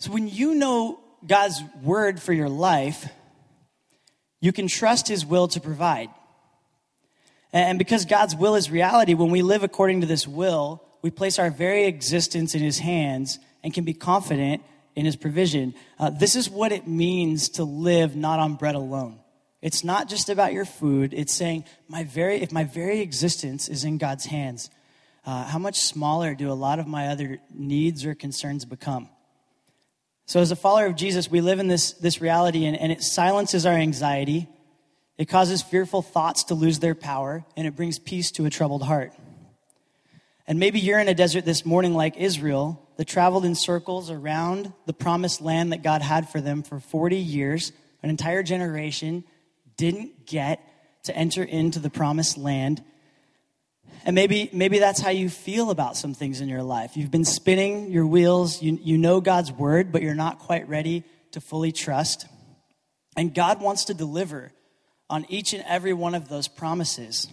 So 0.01 0.11
when 0.11 0.27
you 0.27 0.57
know 0.57 0.99
God's 1.25 1.63
word 1.81 2.21
for 2.21 2.33
your 2.33 2.49
life, 2.49 3.09
you 4.41 4.53
can 4.53 4.69
trust 4.69 5.09
his 5.09 5.27
will 5.27 5.49
to 5.49 5.61
provide. 5.61 6.11
And 7.53 7.79
because 7.79 8.05
God's 8.05 8.37
will 8.37 8.55
is 8.55 8.71
reality, 8.71 9.15
when 9.15 9.31
we 9.31 9.43
live 9.43 9.63
according 9.63 10.03
to 10.03 10.07
this 10.07 10.29
will, 10.29 10.83
we 11.03 11.11
place 11.11 11.39
our 11.39 11.51
very 11.51 11.85
existence 11.85 12.55
in 12.55 12.61
his 12.61 12.79
hands 12.79 13.39
and 13.63 13.73
can 13.73 13.85
be 13.85 13.95
confident 13.95 14.63
in 14.95 15.07
his 15.07 15.17
provision. 15.17 15.75
Uh, 15.99 16.11
this 16.11 16.37
is 16.37 16.51
what 16.51 16.73
it 16.73 16.87
means 16.87 17.49
to 17.51 17.65
live 17.65 18.17
not 18.17 18.39
on 18.39 18.55
bread 18.55 18.75
alone. 18.75 19.21
It's 19.63 19.83
not 19.83 20.09
just 20.09 20.29
about 20.29 20.53
your 20.53 20.65
food. 20.65 21.15
It's 21.15 21.33
saying, 21.33 21.65
my 21.89 22.05
very, 22.05 22.43
if 22.43 22.53
my 22.53 22.65
very 22.65 23.01
existence 23.01 23.69
is 23.69 23.85
in 23.85 23.99
God's 23.99 24.27
hands, 24.27 24.71
uh, 25.25 25.45
how 25.45 25.59
much 25.59 25.81
smaller 25.81 26.35
do 26.35 26.51
a 26.51 26.55
lot 26.55 26.79
of 26.79 26.87
my 26.87 27.09
other 27.09 27.39
needs 27.53 28.05
or 28.05 28.15
concerns 28.15 28.65
become? 28.65 29.09
So, 30.29 30.41
as 30.41 30.51
a 30.51 30.57
follower 30.57 30.85
of 30.85 30.95
Jesus, 30.95 31.31
we 31.31 31.41
live 31.41 31.59
in 31.59 31.69
this, 31.69 31.93
this 31.93 32.21
reality, 32.21 32.67
and, 32.67 32.77
and 32.77 32.93
it 32.93 33.03
silences 33.03 33.65
our 33.65 33.73
anxiety. 33.73 34.47
It 35.17 35.25
causes 35.25 35.63
fearful 35.63 36.03
thoughts 36.03 36.45
to 36.45 36.55
lose 36.55 36.81
their 36.81 36.95
power, 36.95 37.47
and 37.57 37.67
it 37.67 37.75
brings 37.75 37.99
peace 37.99 38.31
to 38.33 38.45
a 38.45 38.51
troubled 38.51 38.83
heart. 38.83 39.15
And 40.47 40.59
maybe 40.59 40.81
you're 40.81 40.99
in 40.99 41.09
a 41.09 41.15
desert 41.15 41.47
this 41.47 41.65
morning 41.65 41.95
like 41.95 42.19
Israel 42.19 42.87
that 42.99 43.07
traveled 43.07 43.47
in 43.47 43.55
circles 43.55 44.11
around 44.11 44.75
the 44.85 44.93
promised 44.93 45.41
land 45.41 45.73
that 45.73 45.83
God 45.83 46.03
had 46.03 46.29
for 46.29 46.43
them 46.43 46.63
for 46.63 46.79
40 46.79 47.17
years, 47.17 47.73
an 48.03 48.11
entire 48.11 48.43
generation 48.43 49.25
didn't 49.79 50.27
get 50.27 50.61
to 51.05 51.17
enter 51.17 51.43
into 51.43 51.79
the 51.79 51.89
promised 51.89 52.37
land. 52.37 52.85
And 54.05 54.15
maybe, 54.15 54.49
maybe 54.53 54.79
that's 54.79 55.01
how 55.01 55.11
you 55.11 55.29
feel 55.29 55.71
about 55.71 55.97
some 55.97 56.15
things 56.15 56.41
in 56.41 56.49
your 56.49 56.63
life. 56.63 56.97
You've 56.97 57.11
been 57.11 57.25
spinning 57.25 57.91
your 57.91 58.07
wheels, 58.07 58.63
you, 58.63 58.79
you 58.83 58.97
know 58.97 59.21
God's 59.21 59.53
word, 59.53 59.93
but 59.93 60.03
you're 60.03 60.15
not 60.15 60.39
quite 60.39 60.69
ready 60.69 61.05
to 61.33 61.41
fully 61.41 61.73
trust. 61.73 62.27
And 63.17 63.35
God 63.35 63.61
wants 63.61 63.87
to 63.87 63.95
deliver 63.95 64.53
on 65.11 65.27
each 65.29 65.53
and 65.53 65.65
every 65.67 65.93
one 65.93 66.15
of 66.15 66.29
those 66.29 66.49
promises. 66.49 67.29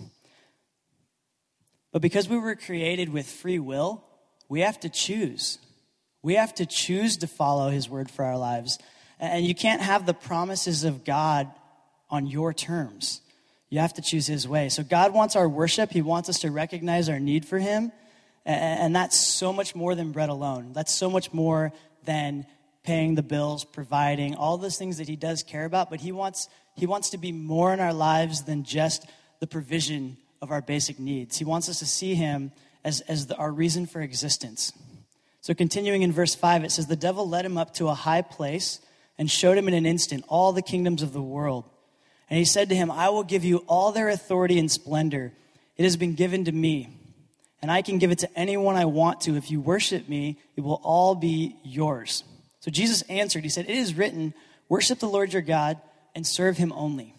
But 1.91 2.01
because 2.01 2.27
we 2.27 2.37
were 2.37 2.55
created 2.55 3.09
with 3.09 3.25
free 3.25 3.59
will, 3.59 4.03
we 4.49 4.61
have 4.61 4.79
to 4.81 4.89
choose. 4.89 5.59
We 6.21 6.35
have 6.35 6.53
to 6.55 6.65
choose 6.65 7.17
to 7.17 7.27
follow 7.27 7.69
His 7.69 7.89
word 7.89 8.09
for 8.09 8.25
our 8.25 8.37
lives. 8.37 8.79
And 9.19 9.45
you 9.45 9.55
can't 9.55 9.81
have 9.81 10.05
the 10.05 10.13
promises 10.13 10.83
of 10.83 11.05
God 11.05 11.49
on 12.09 12.27
your 12.27 12.53
terms. 12.53 13.21
You 13.69 13.79
have 13.79 13.93
to 13.95 14.01
choose 14.01 14.27
His 14.27 14.47
way. 14.47 14.69
So 14.69 14.83
God 14.83 15.13
wants 15.13 15.35
our 15.35 15.49
worship. 15.49 15.91
He 15.91 16.01
wants 16.01 16.29
us 16.29 16.39
to 16.39 16.51
recognize 16.51 17.09
our 17.09 17.19
need 17.19 17.45
for 17.45 17.59
Him. 17.59 17.91
And 18.45 18.95
that's 18.95 19.19
so 19.19 19.51
much 19.51 19.75
more 19.75 19.95
than 19.95 20.11
bread 20.11 20.29
alone. 20.29 20.73
That's 20.73 20.93
so 20.93 21.09
much 21.09 21.33
more 21.33 21.71
than 22.03 22.45
paying 22.83 23.15
the 23.15 23.23
bills, 23.23 23.65
providing, 23.65 24.35
all 24.35 24.57
those 24.57 24.77
things 24.77 24.97
that 24.97 25.07
He 25.07 25.15
does 25.15 25.41
care 25.41 25.65
about. 25.65 25.89
But 25.89 25.99
He 25.99 26.11
wants, 26.11 26.47
he 26.75 26.85
wants 26.85 27.09
to 27.11 27.17
be 27.17 27.31
more 27.31 27.73
in 27.73 27.79
our 27.79 27.93
lives 27.93 28.43
than 28.43 28.63
just 28.63 29.07
the 29.39 29.47
provision 29.47 30.17
of 30.41 30.51
our 30.51 30.61
basic 30.61 30.99
needs. 30.99 31.37
He 31.37 31.45
wants 31.45 31.67
us 31.69 31.79
to 31.79 31.85
see 31.85 32.13
Him 32.13 32.51
as, 32.83 33.01
as 33.01 33.27
the, 33.27 33.35
our 33.35 33.51
reason 33.51 33.87
for 33.87 33.99
existence. 33.99 34.71
So, 35.41 35.53
continuing 35.53 36.03
in 36.03 36.11
verse 36.11 36.33
5, 36.33 36.63
it 36.63 36.71
says, 36.71 36.87
The 36.87 36.95
devil 36.95 37.27
led 37.27 37.45
him 37.45 37.57
up 37.57 37.73
to 37.75 37.89
a 37.89 37.93
high 37.93 38.21
place 38.21 38.79
and 39.17 39.29
showed 39.29 39.57
him 39.57 39.67
in 39.67 39.73
an 39.73 39.85
instant 39.85 40.23
all 40.27 40.53
the 40.53 40.61
kingdoms 40.61 41.01
of 41.01 41.13
the 41.13 41.21
world. 41.21 41.65
And 42.29 42.39
he 42.39 42.45
said 42.45 42.69
to 42.69 42.75
him, 42.75 42.89
I 42.89 43.09
will 43.09 43.23
give 43.23 43.43
you 43.43 43.57
all 43.67 43.91
their 43.91 44.09
authority 44.09 44.57
and 44.57 44.71
splendor. 44.71 45.31
It 45.77 45.83
has 45.83 45.97
been 45.97 46.15
given 46.15 46.45
to 46.45 46.51
me, 46.51 46.89
and 47.61 47.71
I 47.71 47.81
can 47.81 47.99
give 47.99 48.11
it 48.11 48.19
to 48.19 48.39
anyone 48.39 48.75
I 48.75 48.85
want 48.85 49.21
to. 49.21 49.35
If 49.35 49.51
you 49.51 49.59
worship 49.59 50.07
me, 50.07 50.39
it 50.55 50.61
will 50.61 50.81
all 50.83 51.15
be 51.15 51.55
yours. 51.63 52.23
So 52.61 52.71
Jesus 52.71 53.03
answered, 53.03 53.43
He 53.43 53.49
said, 53.49 53.69
It 53.69 53.75
is 53.75 53.93
written, 53.93 54.33
Worship 54.69 54.99
the 54.99 55.07
Lord 55.07 55.33
your 55.33 55.41
God 55.41 55.79
and 56.15 56.25
serve 56.25 56.57
him 56.57 56.71
only. 56.73 57.13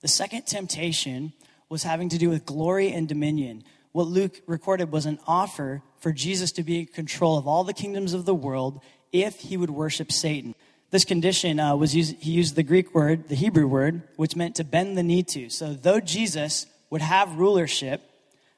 The 0.00 0.08
second 0.08 0.46
temptation 0.46 1.32
was 1.68 1.82
having 1.82 2.08
to 2.08 2.18
do 2.18 2.30
with 2.30 2.46
glory 2.46 2.90
and 2.90 3.06
dominion. 3.06 3.62
What 3.92 4.06
Luke 4.06 4.40
recorded 4.46 4.90
was 4.90 5.06
an 5.06 5.18
offer 5.26 5.82
for 6.00 6.12
Jesus 6.12 6.52
to 6.52 6.62
be 6.62 6.80
in 6.80 6.86
control 6.86 7.36
of 7.36 7.46
all 7.46 7.64
the 7.64 7.72
kingdoms 7.72 8.14
of 8.14 8.24
the 8.24 8.34
world 8.34 8.80
if 9.12 9.40
he 9.40 9.56
would 9.56 9.70
worship 9.70 10.12
Satan. 10.12 10.54
This 10.90 11.04
condition 11.04 11.60
uh, 11.60 11.76
was 11.76 11.94
used, 11.94 12.16
he 12.16 12.30
used 12.30 12.56
the 12.56 12.62
Greek 12.62 12.94
word, 12.94 13.28
the 13.28 13.34
Hebrew 13.34 13.66
word, 13.66 14.02
which 14.16 14.34
meant 14.34 14.56
to 14.56 14.64
bend 14.64 14.96
the 14.96 15.02
knee 15.02 15.22
to. 15.24 15.50
So, 15.50 15.74
though 15.74 16.00
Jesus 16.00 16.66
would 16.88 17.02
have 17.02 17.36
rulership, 17.36 18.00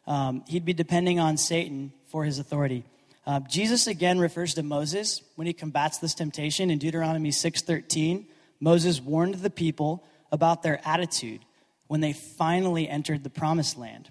um, 0.07 0.45
he'd 0.47 0.65
be 0.65 0.73
depending 0.73 1.19
on 1.19 1.37
Satan 1.37 1.93
for 2.07 2.25
his 2.25 2.39
authority. 2.39 2.85
Uh, 3.27 3.41
Jesus 3.41 3.87
again 3.87 4.19
refers 4.19 4.55
to 4.55 4.63
Moses 4.63 5.23
when 5.35 5.47
he 5.47 5.53
combats 5.53 5.99
this 5.99 6.15
temptation 6.15 6.71
in 6.71 6.79
Deuteronomy 6.79 7.31
6:13. 7.31 8.27
Moses 8.61 9.01
warned 9.01 9.37
the 9.37 9.51
people 9.51 10.05
about 10.31 10.63
their 10.63 10.81
attitude 10.85 11.41
when 11.89 12.01
they 12.01 12.13
finally 12.13 12.89
entered 12.89 13.25
the 13.25 13.31
promised 13.31 13.77
land. 13.77 14.11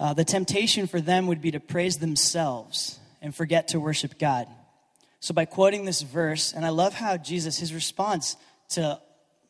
Uh, 0.00 0.14
the 0.14 0.24
temptation 0.24 0.86
for 0.86 1.00
them 1.00 1.28
would 1.28 1.40
be 1.40 1.52
to 1.52 1.60
praise 1.60 1.98
themselves 1.98 2.98
and 3.22 3.34
forget 3.34 3.68
to 3.68 3.78
worship 3.78 4.18
God. 4.18 4.48
So, 5.20 5.34
by 5.34 5.44
quoting 5.44 5.84
this 5.84 6.00
verse, 6.00 6.52
and 6.54 6.64
I 6.64 6.70
love 6.70 6.94
how 6.94 7.18
Jesus, 7.18 7.58
his 7.58 7.74
response 7.74 8.36
to, 8.70 9.00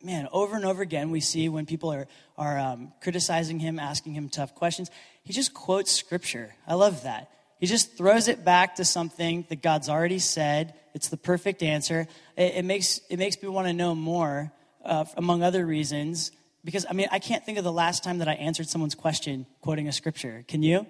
man, 0.03 0.29
over 0.33 0.57
and 0.57 0.65
over 0.65 0.83
again, 0.83 1.13
we 1.13 1.21
see 1.21 1.49
when 1.49 1.65
people 1.65 1.93
are, 1.93 2.09
are 2.37 2.59
um, 2.59 2.93
criticizing 3.01 3.61
him, 3.61 3.79
asking 3.79 4.15
him 4.15 4.29
tough 4.29 4.55
questions, 4.57 4.91
he 5.23 5.33
just 5.33 5.55
quotes 5.55 5.93
scripture. 5.93 6.55
I 6.67 6.75
love 6.75 7.05
that. 7.05 7.31
He 7.61 7.67
just 7.67 7.97
throws 7.97 8.27
it 8.27 8.45
back 8.45 8.77
to 8.77 8.85
something 8.85 9.45
that 9.49 9.63
God's 9.63 9.89
already 9.89 10.19
said. 10.19 10.75
It's 10.93 11.09
the 11.09 11.17
perfect 11.17 11.63
answer. 11.63 12.09
It, 12.37 12.55
it 12.57 12.65
makes, 12.65 13.01
it 13.09 13.19
makes 13.19 13.41
me 13.41 13.49
want 13.49 13.69
to 13.69 13.73
know 13.73 13.95
more, 13.95 14.51
uh, 14.85 15.05
among 15.17 15.45
other 15.45 15.65
reasons, 15.65 16.33
because 16.65 16.85
I 16.89 16.95
mean, 16.95 17.09
I 17.13 17.21
can't 17.21 17.45
think 17.45 17.59
of 17.59 17.65
the 17.65 17.73
last 17.73 18.03
time 18.03 18.19
that 18.19 18.29
I 18.29 18.35
answered 18.35 18.69
someone's 18.69 18.95
question 18.95 19.47
quoting 19.61 19.89
a 19.89 19.93
scripture. 19.93 20.45
Can 20.49 20.63
you? 20.63 20.87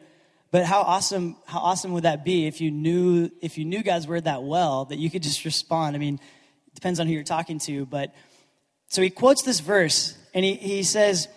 But 0.51 0.65
how 0.65 0.83
awesome, 0.83 1.37
how 1.47 1.61
awesome 1.61 1.93
would 1.93 2.03
that 2.03 2.25
be 2.25 2.47
if 2.47 2.61
you 2.61 2.71
knew, 2.71 3.31
if 3.41 3.57
you 3.57 3.65
knew 3.65 3.83
God's 3.83 4.09
word 4.09 4.25
that 4.25 4.43
well, 4.43 4.87
that 4.87 4.99
you 4.99 5.11
could 5.11 5.23
just 5.23 5.45
respond? 5.45 5.95
I 5.95 5.99
mean, 5.99 6.15
it 6.15 6.75
depends 6.75 6.99
on 6.99 7.07
who 7.07 7.13
you're 7.13 7.23
talking 7.23 7.59
to, 7.61 7.87
but 7.87 8.15
so 8.89 9.01
he 9.03 9.11
quotes 9.11 9.43
this 9.43 9.61
verse 9.61 10.17
and 10.35 10.45
he, 10.45 10.55
he 10.55 10.83
says, 10.83 11.29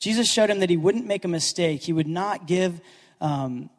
Jesus 0.00 0.30
showed 0.30 0.50
him 0.50 0.60
that 0.60 0.70
he 0.70 0.76
wouldn't 0.76 1.06
make 1.06 1.24
a 1.24 1.28
mistake. 1.28 1.82
He 1.82 1.92
would 1.92 2.08
not 2.08 2.46
give 2.46 2.80
um, 3.20 3.70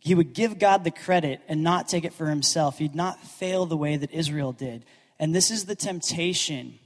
he 0.00 0.14
would 0.14 0.32
give 0.32 0.58
God 0.58 0.84
the 0.84 0.90
credit 0.90 1.40
and 1.48 1.62
not 1.62 1.88
take 1.88 2.04
it 2.04 2.12
for 2.12 2.26
himself. 2.26 2.78
He'd 2.78 2.94
not 2.94 3.22
fail 3.22 3.66
the 3.66 3.76
way 3.76 3.96
that 3.96 4.12
Israel 4.12 4.52
did. 4.52 4.84
And 5.18 5.34
this 5.34 5.50
is 5.50 5.64
the 5.64 5.76
temptation 5.76 6.78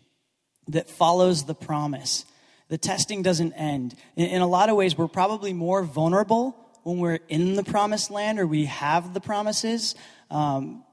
that 0.69 0.89
follows 0.89 1.45
the 1.45 1.55
promise. 1.55 2.25
The 2.69 2.79
testing 2.79 3.23
doesn't 3.23 3.55
end. 3.55 3.97
In, 4.17 4.27
in, 4.27 4.43
a 4.43 4.47
lot 4.47 4.69
of 4.69 4.77
ways, 4.77 4.97
we're 4.97 5.09
probably 5.09 5.53
more 5.53 5.83
vulnerable 5.83 6.55
when 6.83 6.99
we're 6.99 7.21
in 7.29 7.55
the 7.55 7.65
promised 7.65 8.11
land 8.11 8.39
or 8.39 8.47
we 8.47 8.65
have 8.67 9.15
the 9.15 9.21
promises 9.21 9.95
um, 10.31 10.85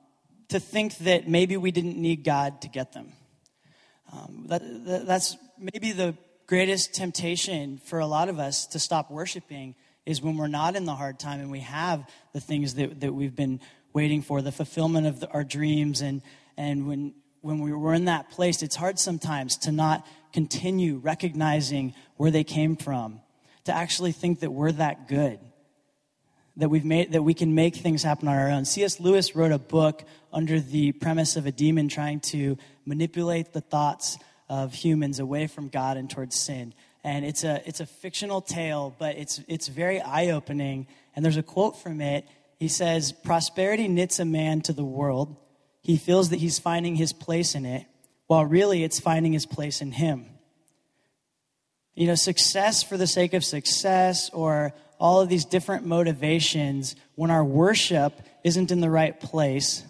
to 0.50 0.60
think 0.60 0.98
that 1.00 1.28
maybe 1.28 1.58
we 1.58 1.72
didn't 1.72 1.98
need 1.98 2.24
God 2.24 2.62
to 2.62 2.70
get 2.70 2.94
them. 2.94 3.12
Um, 4.12 4.46
that, 4.48 4.62
that, 4.86 5.06
that's 5.06 5.38
maybe 5.58 5.92
the 5.92 6.16
greatest 6.48 6.94
temptation 6.94 7.78
for 7.84 8.00
a 8.00 8.08
lot 8.08 8.30
of 8.30 8.40
us 8.40 8.68
to 8.68 8.80
stop 8.80 9.12
worshiping 9.12 9.76
is 10.06 10.22
when 10.22 10.38
we're 10.38 10.48
not 10.48 10.78
in 10.78 10.86
the 10.86 10.96
hard 10.96 11.20
time 11.20 11.42
and 11.42 11.52
we 11.52 11.60
have 11.60 12.08
the 12.32 12.40
things 12.40 12.76
that, 12.76 13.02
that 13.02 13.14
we've 13.14 13.36
been 13.36 13.60
waiting 13.92 14.22
for, 14.22 14.42
the 14.42 14.52
fulfillment 14.52 15.06
of 15.06 15.20
the, 15.20 15.30
our 15.32 15.44
dreams. 15.44 16.02
And, 16.02 16.22
and 16.56 16.88
when, 16.88 17.14
when 17.42 17.60
we 17.60 17.74
were 17.74 17.94
in 17.94 18.06
that 18.06 18.30
place, 18.30 18.64
it's 18.64 18.76
hard 18.76 19.00
sometimes 19.00 19.58
to 19.58 19.72
not 19.74 20.08
continue 20.32 20.98
recognizing 20.98 21.94
where 22.16 22.32
they 22.32 22.46
came 22.46 22.78
from, 22.78 23.20
to 23.66 23.74
actually 23.74 24.14
think 24.14 24.40
that 24.40 24.52
we're 24.52 24.72
that 24.72 25.10
good, 25.10 25.40
that, 26.58 26.70
we've 26.70 26.86
made, 26.86 27.14
that 27.14 27.24
we 27.24 27.34
can 27.34 27.56
make 27.56 27.76
things 27.76 28.04
happen 28.04 28.28
on 28.28 28.36
our 28.36 28.50
own. 28.50 28.66
C.S. 28.66 29.00
Lewis 29.00 29.36
wrote 29.36 29.52
a 29.52 29.60
book 29.60 30.04
under 30.34 30.60
the 30.60 30.92
premise 30.92 31.36
of 31.38 31.46
a 31.46 31.52
demon 31.52 31.88
trying 31.88 32.20
to 32.20 32.58
manipulate 32.86 33.54
the 33.54 33.62
thoughts 33.62 34.18
of 34.50 34.74
humans 34.74 35.20
away 35.20 35.48
from 35.48 35.70
God 35.70 35.98
and 35.98 36.10
towards 36.10 36.36
sin 36.36 36.74
and 37.08 37.24
it's 37.24 37.46
a 37.46 37.66
it's 37.66 37.80
a 37.80 37.86
fictional 37.86 38.42
tale, 38.42 38.94
but 39.00 39.16
it's 39.16 39.40
it's 39.48 39.70
very 39.70 40.02
eye 40.02 40.32
opening. 40.32 40.88
And 41.16 41.24
there's 41.24 41.38
a 41.38 41.44
quote 41.44 41.82
from 41.82 42.02
it. 42.02 42.28
He 42.60 42.68
says, 42.68 43.14
"Prosperity 43.14 43.88
knits 43.88 44.20
a 44.20 44.26
man 44.26 44.60
to 44.62 44.74
the 44.74 44.84
world. 44.84 45.38
He 45.82 45.96
feels 45.96 46.32
that 46.32 46.40
he's 46.40 46.60
finding 46.60 46.96
his 46.96 47.14
place 47.14 47.56
in 47.56 47.66
it, 47.66 47.86
while 48.28 48.44
really 48.44 48.84
it's 48.84 49.00
finding 49.00 49.32
his 49.32 49.46
place 49.46 49.82
in 49.82 49.94
him." 49.94 50.26
You 51.96 52.08
know, 52.08 52.16
success 52.16 52.84
for 52.84 52.98
the 52.98 53.08
sake 53.08 53.34
of 53.34 53.46
success, 53.46 54.30
or 54.32 54.74
all 55.00 55.22
of 55.22 55.30
these 55.30 55.46
different 55.46 55.86
motivations, 55.86 56.96
when 57.16 57.32
our 57.32 57.44
worship 57.44 58.14
isn't 58.44 58.72
in 58.72 58.82
the 58.82 58.90
right 58.90 59.20
place, 59.20 59.84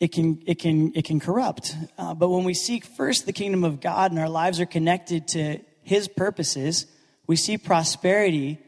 it 0.00 0.12
can, 0.12 0.42
it 0.46 0.58
can, 0.58 0.92
it 0.94 1.04
can 1.04 1.20
corrupt. 1.20 1.76
Uh, 1.96 2.14
but 2.14 2.28
when 2.28 2.44
we 2.44 2.54
seek 2.54 2.84
first 2.84 3.26
the 3.26 3.32
kingdom 3.32 3.64
of 3.64 3.80
God 3.80 4.10
and 4.10 4.20
our 4.20 4.28
lives 4.28 4.60
are 4.60 4.66
connected 4.66 5.28
to 5.28 5.60
His 5.82 6.08
purposes, 6.08 6.86
we 7.26 7.36
see 7.36 7.56
prosperity 7.56 8.58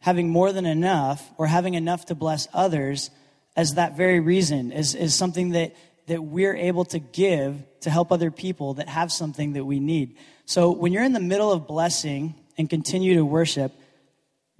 having 0.00 0.30
more 0.30 0.52
than 0.52 0.66
enough 0.66 1.30
or 1.36 1.46
having 1.46 1.74
enough 1.74 2.06
to 2.06 2.14
bless 2.14 2.48
others 2.54 3.10
as 3.56 3.74
that 3.74 3.96
very 3.96 4.20
reason, 4.20 4.72
is, 4.72 4.94
as 4.94 5.14
something 5.14 5.50
that, 5.50 5.74
that 6.06 6.22
we're 6.22 6.56
able 6.56 6.84
to 6.86 6.98
give 6.98 7.56
to 7.80 7.90
help 7.90 8.12
other 8.12 8.30
people 8.30 8.74
that 8.74 8.88
have 8.88 9.12
something 9.12 9.54
that 9.54 9.64
we 9.64 9.80
need. 9.80 10.16
So 10.46 10.70
when 10.70 10.92
you're 10.92 11.04
in 11.04 11.12
the 11.12 11.20
middle 11.20 11.52
of 11.52 11.66
blessing 11.66 12.34
and 12.60 12.68
continue 12.68 13.14
to 13.14 13.24
worship, 13.24 13.72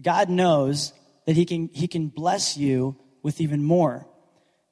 God 0.00 0.30
knows 0.30 0.95
that 1.26 1.37
He 1.37 1.45
can, 1.45 1.69
he 1.71 1.87
can 1.87 2.09
bless 2.09 2.57
you 2.57 2.97
with 3.23 3.42
even 3.42 3.62
more 3.62 4.07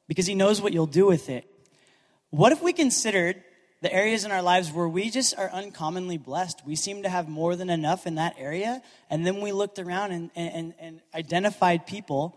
because 0.09 0.27
He 0.27 0.35
knows 0.35 0.63
what 0.63 0.73
you'll 0.73 0.87
do 0.87 1.05
with 1.05 1.29
it. 1.29 1.45
What 2.31 2.53
if 2.53 2.63
we 2.63 2.73
considered 2.73 3.43
the 3.83 3.93
areas 3.93 4.25
in 4.25 4.33
our 4.33 4.41
lives 4.41 4.73
where 4.73 4.89
we 4.89 5.11
just 5.11 5.37
are 5.39 5.51
uncommonly 5.51 6.17
blessed? 6.17 6.63
We 6.65 6.75
seem 6.75 7.03
to 7.03 7.11
have 7.11 7.29
more 7.29 7.55
than 7.55 7.69
enough 7.69 8.07
in 8.07 8.15
that 8.15 8.35
area. 8.39 8.81
And 9.11 9.27
then 9.27 9.43
we 9.43 9.53
looked 9.53 9.79
around 9.79 10.13
and, 10.13 10.31
and, 10.35 10.73
and 10.81 11.03
identified 11.15 11.87
people 11.87 12.35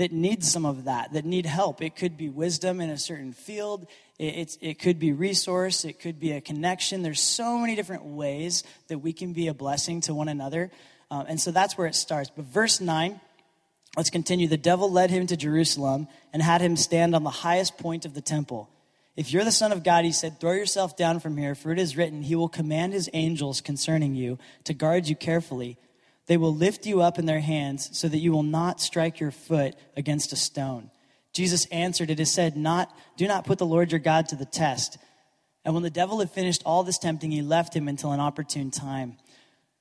that 0.00 0.12
need 0.12 0.42
some 0.42 0.64
of 0.64 0.84
that, 0.84 1.12
that 1.12 1.26
need 1.26 1.44
help. 1.44 1.82
It 1.82 1.94
could 1.94 2.16
be 2.16 2.30
wisdom 2.30 2.80
in 2.80 2.88
a 2.88 2.96
certain 2.96 3.34
field, 3.34 3.86
it, 4.18 4.56
it, 4.62 4.78
could 4.78 4.98
be 4.98 5.12
resource, 5.12 5.84
it 5.84 6.00
could 6.00 6.18
be 6.18 6.32
a 6.32 6.40
connection. 6.40 7.02
There's 7.02 7.20
so 7.20 7.58
many 7.58 7.76
different 7.76 8.04
ways 8.04 8.64
that 8.88 9.00
we 9.00 9.12
can 9.12 9.34
be 9.34 9.48
a 9.48 9.54
blessing 9.54 10.00
to 10.02 10.14
one 10.14 10.28
another. 10.28 10.70
Um, 11.10 11.26
and 11.28 11.38
so 11.38 11.50
that's 11.50 11.76
where 11.76 11.86
it 11.86 11.94
starts. 11.94 12.30
But 12.34 12.46
verse 12.46 12.80
9 12.80 13.20
Let's 13.94 14.08
continue. 14.08 14.48
The 14.48 14.56
devil 14.56 14.90
led 14.90 15.10
him 15.10 15.26
to 15.26 15.36
Jerusalem 15.36 16.08
and 16.32 16.40
had 16.40 16.62
him 16.62 16.76
stand 16.76 17.14
on 17.14 17.22
the 17.22 17.28
highest 17.28 17.76
point 17.76 18.06
of 18.06 18.14
the 18.14 18.22
temple. 18.22 18.70
If 19.16 19.32
you're 19.32 19.44
the 19.44 19.52
Son 19.52 19.70
of 19.70 19.84
God, 19.84 20.06
he 20.06 20.12
said, 20.12 20.40
throw 20.40 20.52
yourself 20.52 20.96
down 20.96 21.20
from 21.20 21.36
here, 21.36 21.54
for 21.54 21.72
it 21.72 21.78
is 21.78 21.94
written, 21.94 22.22
He 22.22 22.36
will 22.36 22.48
command 22.48 22.94
His 22.94 23.10
angels 23.12 23.60
concerning 23.60 24.14
you 24.14 24.38
to 24.64 24.72
guard 24.72 25.08
you 25.08 25.16
carefully. 25.16 25.76
They 26.30 26.36
will 26.36 26.54
lift 26.54 26.86
you 26.86 27.00
up 27.00 27.18
in 27.18 27.26
their 27.26 27.40
hands 27.40 27.90
so 27.98 28.06
that 28.06 28.20
you 28.20 28.30
will 28.30 28.44
not 28.44 28.80
strike 28.80 29.18
your 29.18 29.32
foot 29.32 29.74
against 29.96 30.32
a 30.32 30.36
stone. 30.36 30.92
Jesus 31.32 31.66
answered, 31.72 32.08
It 32.08 32.20
is 32.20 32.30
said, 32.30 32.56
not, 32.56 32.96
Do 33.16 33.26
not 33.26 33.44
put 33.44 33.58
the 33.58 33.66
Lord 33.66 33.90
your 33.90 33.98
God 33.98 34.28
to 34.28 34.36
the 34.36 34.44
test. 34.44 34.96
And 35.64 35.74
when 35.74 35.82
the 35.82 35.90
devil 35.90 36.20
had 36.20 36.30
finished 36.30 36.62
all 36.64 36.84
this 36.84 36.98
tempting, 36.98 37.32
he 37.32 37.42
left 37.42 37.74
him 37.74 37.88
until 37.88 38.12
an 38.12 38.20
opportune 38.20 38.70
time. 38.70 39.16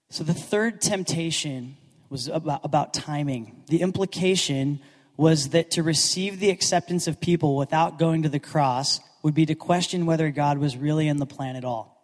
So 0.10 0.24
the 0.24 0.34
third 0.34 0.82
temptation 0.82 1.78
was 2.10 2.28
about, 2.28 2.62
about 2.64 2.96
timing. 2.96 3.62
The 3.68 3.82
implication 3.82 4.80
was 5.18 5.50
that 5.50 5.70
to 5.72 5.84
receive 5.84 6.40
the 6.40 6.50
acceptance 6.50 7.08
of 7.08 7.22
people 7.22 7.58
without 7.58 8.00
going 8.00 8.24
to 8.24 8.30
the 8.30 8.40
cross 8.40 9.00
would 9.22 9.36
be 9.36 9.46
to 9.46 9.54
question 9.54 10.08
whether 10.08 10.32
God 10.32 10.58
was 10.58 10.76
really 10.76 11.10
in 11.10 11.18
the 11.18 11.28
plan 11.28 11.58
at 11.58 11.64
all. 11.64 11.99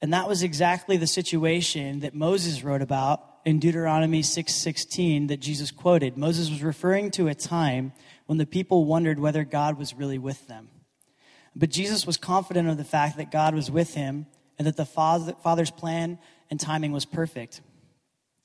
And 0.00 0.12
that 0.12 0.28
was 0.28 0.42
exactly 0.42 0.96
the 0.96 1.06
situation 1.06 2.00
that 2.00 2.14
Moses 2.14 2.62
wrote 2.62 2.82
about 2.82 3.24
in 3.44 3.58
Deuteronomy 3.58 4.22
6:16 4.22 5.26
that 5.28 5.40
Jesus 5.40 5.70
quoted. 5.70 6.16
Moses 6.16 6.50
was 6.50 6.62
referring 6.62 7.10
to 7.12 7.28
a 7.28 7.34
time 7.34 7.92
when 8.26 8.38
the 8.38 8.46
people 8.46 8.84
wondered 8.84 9.18
whether 9.18 9.44
God 9.44 9.76
was 9.76 9.94
really 9.94 10.18
with 10.18 10.46
them. 10.46 10.68
But 11.56 11.70
Jesus 11.70 12.06
was 12.06 12.16
confident 12.16 12.68
of 12.68 12.76
the 12.76 12.84
fact 12.84 13.16
that 13.16 13.32
God 13.32 13.54
was 13.54 13.70
with 13.70 13.94
him 13.94 14.26
and 14.58 14.66
that 14.66 14.76
the 14.76 14.84
Father's 14.84 15.70
plan 15.70 16.18
and 16.50 16.60
timing 16.60 16.92
was 16.92 17.04
perfect. 17.04 17.60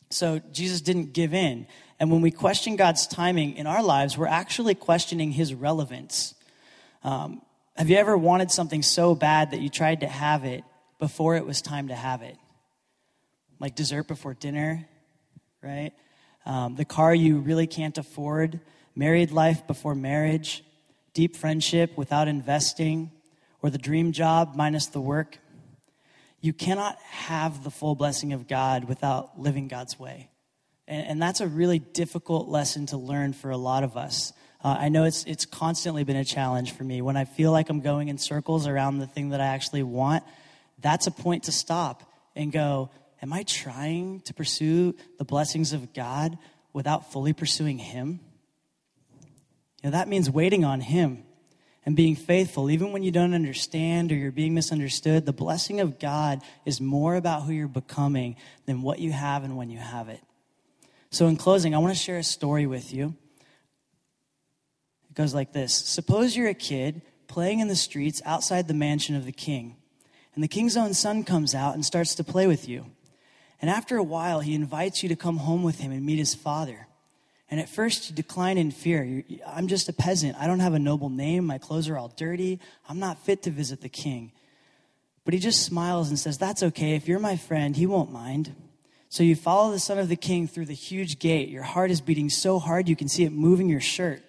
So 0.10 0.40
Jesus 0.52 0.82
didn't 0.82 1.14
give 1.14 1.34
in. 1.34 1.68
And 2.00 2.12
when 2.12 2.22
we 2.22 2.32
question 2.32 2.76
God's 2.76 3.08
timing 3.08 3.56
in 3.56 3.68
our 3.68 3.84
lives, 3.84 4.18
we're 4.18 4.28
actually 4.28 4.76
questioning 4.76 5.32
his 5.32 5.54
relevance. 5.54 6.34
Um, 7.04 7.42
have 7.76 7.90
you 7.90 7.98
ever 7.98 8.18
wanted 8.18 8.52
something 8.52 8.82
so 8.82 9.16
bad 9.16 9.52
that 9.52 9.62
you 9.62 9.70
tried 9.70 10.02
to 10.02 10.08
have 10.08 10.46
it 10.46 10.64
before 11.00 11.36
it 11.36 11.46
was 11.46 11.62
time 11.62 11.90
to 11.90 11.96
have 11.96 12.22
it? 12.22 12.38
Like 13.60 13.76
dessert 13.76 14.08
before 14.08 14.34
dinner, 14.34 14.88
right? 15.62 15.92
Um, 16.46 16.76
the 16.76 16.86
car 16.86 17.14
you 17.14 17.40
really 17.40 17.68
can't 17.68 17.98
afford, 17.98 18.60
married 18.96 19.32
life 19.32 19.66
before 19.68 19.96
marriage, 19.96 20.64
deep 21.14 21.36
friendship 21.36 21.98
without 21.98 22.28
investing, 22.28 23.12
or 23.62 23.70
the 23.70 23.78
dream 23.78 24.12
job 24.12 24.56
minus 24.56 24.88
the 24.88 25.02
work 25.02 25.40
you 26.44 26.52
cannot 26.52 26.98
have 27.04 27.64
the 27.64 27.72
full 27.72 27.96
blessing 27.96 28.34
of 28.34 28.50
God 28.50 28.84
without 28.84 29.40
living 29.40 29.70
God's 29.70 29.98
way. 29.98 30.30
And, 30.90 31.08
and 31.08 31.22
that's 31.22 31.40
a 31.40 31.48
really 31.48 31.80
difficult 31.80 32.50
lesson 32.50 32.86
to 32.88 32.98
learn 32.98 33.32
for 33.32 33.50
a 33.50 33.56
lot 33.56 33.86
of 33.86 33.96
us. 33.96 34.34
Uh, 34.62 34.76
I 34.78 34.90
know 34.90 35.06
it's, 35.06 35.24
it's 35.24 35.46
constantly 35.46 36.04
been 36.04 36.18
a 36.18 36.26
challenge 36.26 36.74
for 36.74 36.84
me. 36.84 37.02
When 37.02 37.16
I 37.16 37.24
feel 37.24 37.54
like 37.54 37.70
I'm 37.70 37.80
going 37.80 38.10
in 38.10 38.18
circles 38.18 38.68
around 38.68 38.98
the 38.98 39.08
thing 39.08 39.30
that 39.30 39.40
I 39.40 39.46
actually 39.46 39.84
want, 39.84 40.26
that's 40.80 41.08
a 41.08 41.12
point 41.12 41.44
to 41.44 41.52
stop 41.52 42.04
and 42.36 42.52
go, 42.52 42.90
Am 43.22 43.32
I 43.32 43.44
trying 43.44 44.20
to 44.22 44.34
pursue 44.34 44.96
the 45.18 45.24
blessings 45.24 45.72
of 45.72 45.94
God 45.94 46.38
without 46.74 47.14
fully 47.14 47.32
pursuing 47.32 47.78
Him? 47.78 48.20
You 49.82 49.90
know, 49.90 49.92
that 49.92 50.10
means 50.10 50.30
waiting 50.30 50.66
on 50.66 50.82
Him 50.82 51.24
and 51.86 51.96
being 51.96 52.16
faithful, 52.16 52.70
even 52.70 52.92
when 52.92 53.04
you 53.04 53.12
don't 53.12 53.34
understand 53.34 54.12
or 54.12 54.16
you're 54.16 54.32
being 54.32 54.54
misunderstood, 54.54 55.26
the 55.26 55.34
blessing 55.34 55.80
of 55.80 56.00
God 56.00 56.42
is 56.66 56.80
more 56.80 57.16
about 57.16 57.44
who 57.44 57.54
you're 57.54 57.68
becoming 57.68 58.36
than 58.66 58.82
what 58.82 59.00
you 59.00 59.12
have 59.12 59.44
and 59.44 59.58
when 59.58 59.70
you 59.70 59.80
have 59.80 60.10
it. 60.10 60.22
So, 61.10 61.28
in 61.28 61.36
closing, 61.36 61.76
I 61.76 61.78
want 61.78 61.94
to 61.94 62.00
share 62.00 62.18
a 62.18 62.24
story 62.24 62.66
with 62.66 62.94
you. 62.94 63.16
It 65.10 65.16
goes 65.16 65.34
like 65.34 65.54
this 65.54 65.74
Suppose 65.74 66.36
you're 66.36 66.48
a 66.48 66.54
kid 66.54 67.02
playing 67.28 67.60
in 67.60 67.68
the 67.68 67.76
streets 67.76 68.22
outside 68.26 68.68
the 68.68 68.74
mansion 68.74 69.16
of 69.16 69.26
the 69.26 69.32
king, 69.32 69.76
and 70.36 70.44
the 70.44 70.48
king's 70.48 70.78
own 70.78 70.94
son 70.94 71.24
comes 71.24 71.54
out 71.54 71.76
and 71.76 71.86
starts 71.86 72.16
to 72.16 72.24
play 72.24 72.48
with 72.48 72.68
you. 72.68 72.86
And 73.62 73.70
after 73.70 73.98
a 73.98 74.04
while, 74.04 74.42
he 74.42 74.56
invites 74.56 75.04
you 75.04 75.10
to 75.10 75.16
come 75.16 75.38
home 75.38 75.64
with 75.64 75.80
him 75.80 75.92
and 75.92 76.06
meet 76.06 76.18
his 76.18 76.36
father. 76.36 76.88
And 77.50 77.60
at 77.60 77.70
first, 77.70 78.10
you 78.10 78.16
decline 78.16 78.58
in 78.58 78.72
fear. 78.72 79.24
I'm 79.46 79.68
just 79.68 79.88
a 79.88 79.94
peasant. 79.94 80.36
I 80.40 80.48
don't 80.48 80.60
have 80.60 80.74
a 80.74 80.80
noble 80.80 81.10
name. 81.10 81.46
My 81.46 81.60
clothes 81.60 81.88
are 81.88 81.98
all 81.98 82.12
dirty. 82.16 82.60
I'm 82.90 83.00
not 83.00 83.24
fit 83.24 83.44
to 83.44 83.52
visit 83.52 83.82
the 83.82 83.90
king. 83.90 84.32
But 85.24 85.34
he 85.34 85.40
just 85.40 85.64
smiles 85.64 86.10
and 86.10 86.20
says, 86.20 86.38
That's 86.38 86.64
okay. 86.64 86.96
If 86.96 87.08
you're 87.08 87.20
my 87.20 87.38
friend, 87.38 87.76
he 87.76 87.86
won't 87.86 88.12
mind. 88.12 88.56
So 89.10 89.22
you 89.22 89.36
follow 89.36 89.72
the 89.72 89.80
son 89.80 90.00
of 90.00 90.10
the 90.10 90.16
king 90.16 90.48
through 90.48 90.66
the 90.66 90.74
huge 90.74 91.20
gate. 91.20 91.50
Your 91.50 91.64
heart 91.64 91.92
is 91.92 92.02
beating 92.02 92.30
so 92.30 92.58
hard 92.58 92.90
you 92.90 92.96
can 92.96 93.08
see 93.08 93.24
it 93.24 93.32
moving 93.32 93.70
your 93.70 93.80
shirt. 93.80 94.24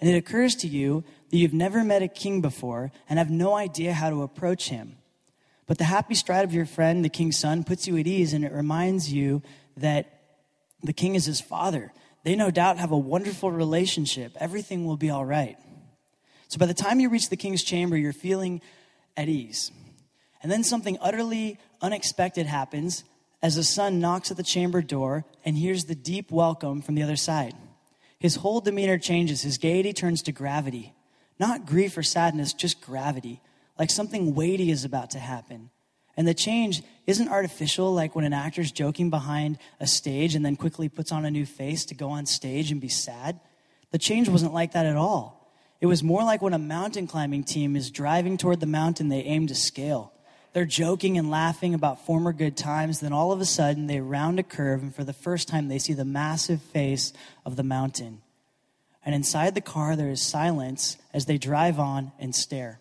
And 0.00 0.10
it 0.10 0.16
occurs 0.16 0.56
to 0.56 0.66
you 0.66 1.04
that 1.30 1.36
you've 1.36 1.54
never 1.54 1.84
met 1.84 2.02
a 2.02 2.08
king 2.08 2.40
before 2.40 2.90
and 3.08 3.18
have 3.18 3.30
no 3.30 3.54
idea 3.54 3.92
how 3.92 4.10
to 4.10 4.22
approach 4.22 4.68
him. 4.68 4.96
But 5.66 5.78
the 5.78 5.84
happy 5.84 6.14
stride 6.14 6.44
of 6.44 6.54
your 6.54 6.66
friend, 6.66 7.04
the 7.04 7.08
king's 7.08 7.38
son, 7.38 7.64
puts 7.64 7.86
you 7.86 7.96
at 7.96 8.06
ease 8.06 8.32
and 8.32 8.44
it 8.44 8.52
reminds 8.52 9.12
you 9.12 9.42
that 9.76 10.20
the 10.82 10.92
king 10.92 11.14
is 11.14 11.26
his 11.26 11.40
father 11.40 11.92
They 12.22 12.34
no 12.34 12.50
doubt 12.50 12.78
have 12.78 12.90
a 12.90 12.98
wonderful 12.98 13.52
relationship. 13.52 14.36
Everything 14.40 14.84
will 14.84 14.96
be 14.96 15.10
all 15.10 15.24
right. 15.24 15.56
So 16.48 16.58
by 16.58 16.66
the 16.66 16.74
time 16.74 16.98
you 16.98 17.08
reach 17.08 17.28
the 17.28 17.36
king's 17.36 17.62
chamber, 17.62 17.96
you're 17.96 18.12
feeling 18.12 18.60
at 19.16 19.28
ease. 19.28 19.70
And 20.42 20.50
then 20.50 20.64
something 20.64 20.98
utterly 21.00 21.58
unexpected 21.80 22.46
happens 22.46 23.04
as 23.42 23.54
the 23.54 23.62
son 23.62 24.00
knocks 24.00 24.32
at 24.32 24.36
the 24.36 24.42
chamber 24.42 24.82
door 24.82 25.24
and 25.44 25.56
hears 25.56 25.84
the 25.84 25.94
deep 25.94 26.32
welcome 26.32 26.82
from 26.82 26.96
the 26.96 27.02
other 27.04 27.14
side. 27.14 27.54
His 28.18 28.36
whole 28.36 28.60
demeanor 28.60 28.98
changes. 28.98 29.42
His 29.42 29.58
gaiety 29.58 29.92
turns 29.92 30.22
to 30.22 30.32
gravity. 30.32 30.94
Not 31.38 31.66
grief 31.66 31.96
or 31.96 32.02
sadness, 32.02 32.52
just 32.52 32.80
gravity, 32.80 33.40
like 33.78 33.90
something 33.90 34.34
weighty 34.34 34.70
is 34.70 34.84
about 34.84 35.10
to 35.10 35.18
happen. 35.18 35.70
And 36.16 36.26
the 36.26 36.34
change 36.34 36.82
isn't 37.06 37.28
artificial, 37.28 37.92
like 37.92 38.14
when 38.14 38.24
an 38.24 38.32
actor's 38.32 38.72
joking 38.72 39.10
behind 39.10 39.58
a 39.80 39.86
stage 39.86 40.34
and 40.34 40.44
then 40.44 40.56
quickly 40.56 40.88
puts 40.88 41.12
on 41.12 41.24
a 41.24 41.30
new 41.30 41.44
face 41.44 41.84
to 41.86 41.94
go 41.94 42.08
on 42.08 42.24
stage 42.24 42.70
and 42.70 42.80
be 42.80 42.88
sad. 42.88 43.38
The 43.90 43.98
change 43.98 44.28
wasn't 44.28 44.54
like 44.54 44.72
that 44.72 44.86
at 44.86 44.96
all. 44.96 45.52
It 45.80 45.86
was 45.86 46.02
more 46.02 46.24
like 46.24 46.40
when 46.40 46.54
a 46.54 46.58
mountain 46.58 47.06
climbing 47.06 47.44
team 47.44 47.76
is 47.76 47.90
driving 47.90 48.38
toward 48.38 48.60
the 48.60 48.66
mountain 48.66 49.08
they 49.08 49.22
aim 49.22 49.46
to 49.48 49.54
scale. 49.54 50.12
They're 50.54 50.64
joking 50.64 51.18
and 51.18 51.30
laughing 51.30 51.74
about 51.74 52.06
former 52.06 52.32
good 52.32 52.56
times. 52.56 53.00
Then 53.00 53.12
all 53.12 53.30
of 53.30 53.42
a 53.42 53.44
sudden, 53.44 53.86
they 53.86 54.00
round 54.00 54.38
a 54.38 54.42
curve, 54.42 54.82
and 54.82 54.94
for 54.94 55.04
the 55.04 55.12
first 55.12 55.48
time, 55.48 55.68
they 55.68 55.78
see 55.78 55.92
the 55.92 56.06
massive 56.06 56.62
face 56.62 57.12
of 57.44 57.56
the 57.56 57.62
mountain. 57.62 58.22
And 59.04 59.14
inside 59.14 59.54
the 59.54 59.60
car, 59.60 59.96
there 59.96 60.08
is 60.08 60.22
silence 60.22 60.96
as 61.12 61.26
they 61.26 61.36
drive 61.36 61.78
on 61.78 62.10
and 62.18 62.34
stare. 62.34 62.80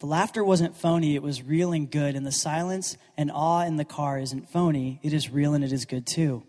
The 0.00 0.06
laughter 0.06 0.42
wasn't 0.42 0.76
phony, 0.76 1.14
it 1.14 1.22
was 1.22 1.42
real 1.42 1.72
and 1.72 1.90
good. 1.90 2.16
And 2.16 2.26
the 2.26 2.32
silence 2.32 2.96
and 3.16 3.30
awe 3.30 3.64
in 3.64 3.76
the 3.76 3.84
car 3.84 4.18
isn't 4.18 4.48
phony, 4.48 4.98
it 5.02 5.12
is 5.12 5.30
real 5.30 5.54
and 5.54 5.62
it 5.62 5.72
is 5.72 5.84
good 5.84 6.06
too. 6.06 6.42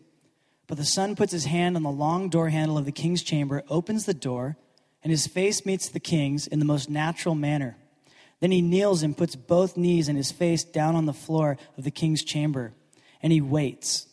But 0.68 0.78
the 0.78 0.86
son 0.86 1.18
puts 1.18 1.34
his 1.34 1.46
hand 1.46 1.76
on 1.76 1.84
the 1.84 1.92
long 1.92 2.30
door 2.30 2.48
handle 2.50 2.78
of 2.78 2.86
the 2.86 2.94
king's 2.94 3.22
chamber, 3.22 3.62
opens 3.70 4.06
the 4.06 4.14
door, 4.14 4.56
and 5.04 5.12
his 5.12 5.28
face 5.28 5.66
meets 5.66 5.90
the 5.90 6.00
king's 6.00 6.48
in 6.48 6.60
the 6.60 6.66
most 6.66 6.90
natural 6.90 7.36
manner. 7.36 7.76
Then 8.40 8.52
he 8.52 8.62
kneels 8.62 9.04
and 9.04 9.18
puts 9.18 9.36
both 9.36 9.76
knees 9.76 10.08
and 10.08 10.18
his 10.18 10.32
face 10.32 10.64
down 10.64 10.96
on 10.96 11.06
the 11.06 11.14
floor 11.14 11.58
of 11.78 11.84
the 11.84 11.92
king's 11.92 12.24
chamber, 12.24 12.74
and 13.22 13.34
he 13.34 13.42
waits. 13.42 14.08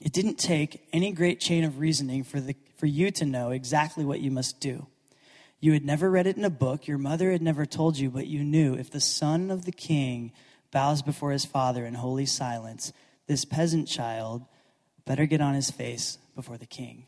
It 0.00 0.12
didn't 0.14 0.38
take 0.38 0.88
any 0.94 1.12
great 1.12 1.40
chain 1.40 1.62
of 1.62 1.78
reasoning 1.78 2.24
for, 2.24 2.40
the, 2.40 2.56
for 2.78 2.86
you 2.86 3.10
to 3.12 3.26
know 3.26 3.50
exactly 3.50 4.04
what 4.04 4.20
you 4.20 4.30
must 4.30 4.60
do. 4.60 4.86
You 5.64 5.72
had 5.72 5.86
never 5.86 6.10
read 6.10 6.26
it 6.26 6.36
in 6.36 6.44
a 6.44 6.50
book, 6.50 6.86
your 6.86 6.98
mother 6.98 7.32
had 7.32 7.40
never 7.40 7.64
told 7.64 7.96
you, 7.96 8.10
but 8.10 8.26
you 8.26 8.44
knew 8.44 8.74
if 8.74 8.90
the 8.90 9.00
son 9.00 9.50
of 9.50 9.64
the 9.64 9.72
king 9.72 10.30
bows 10.70 11.00
before 11.00 11.32
his 11.32 11.46
father 11.46 11.86
in 11.86 11.94
holy 11.94 12.26
silence, 12.26 12.92
this 13.28 13.46
peasant 13.46 13.88
child 13.88 14.44
better 15.06 15.24
get 15.24 15.40
on 15.40 15.54
his 15.54 15.70
face 15.70 16.18
before 16.34 16.58
the 16.58 16.66
king. 16.66 17.06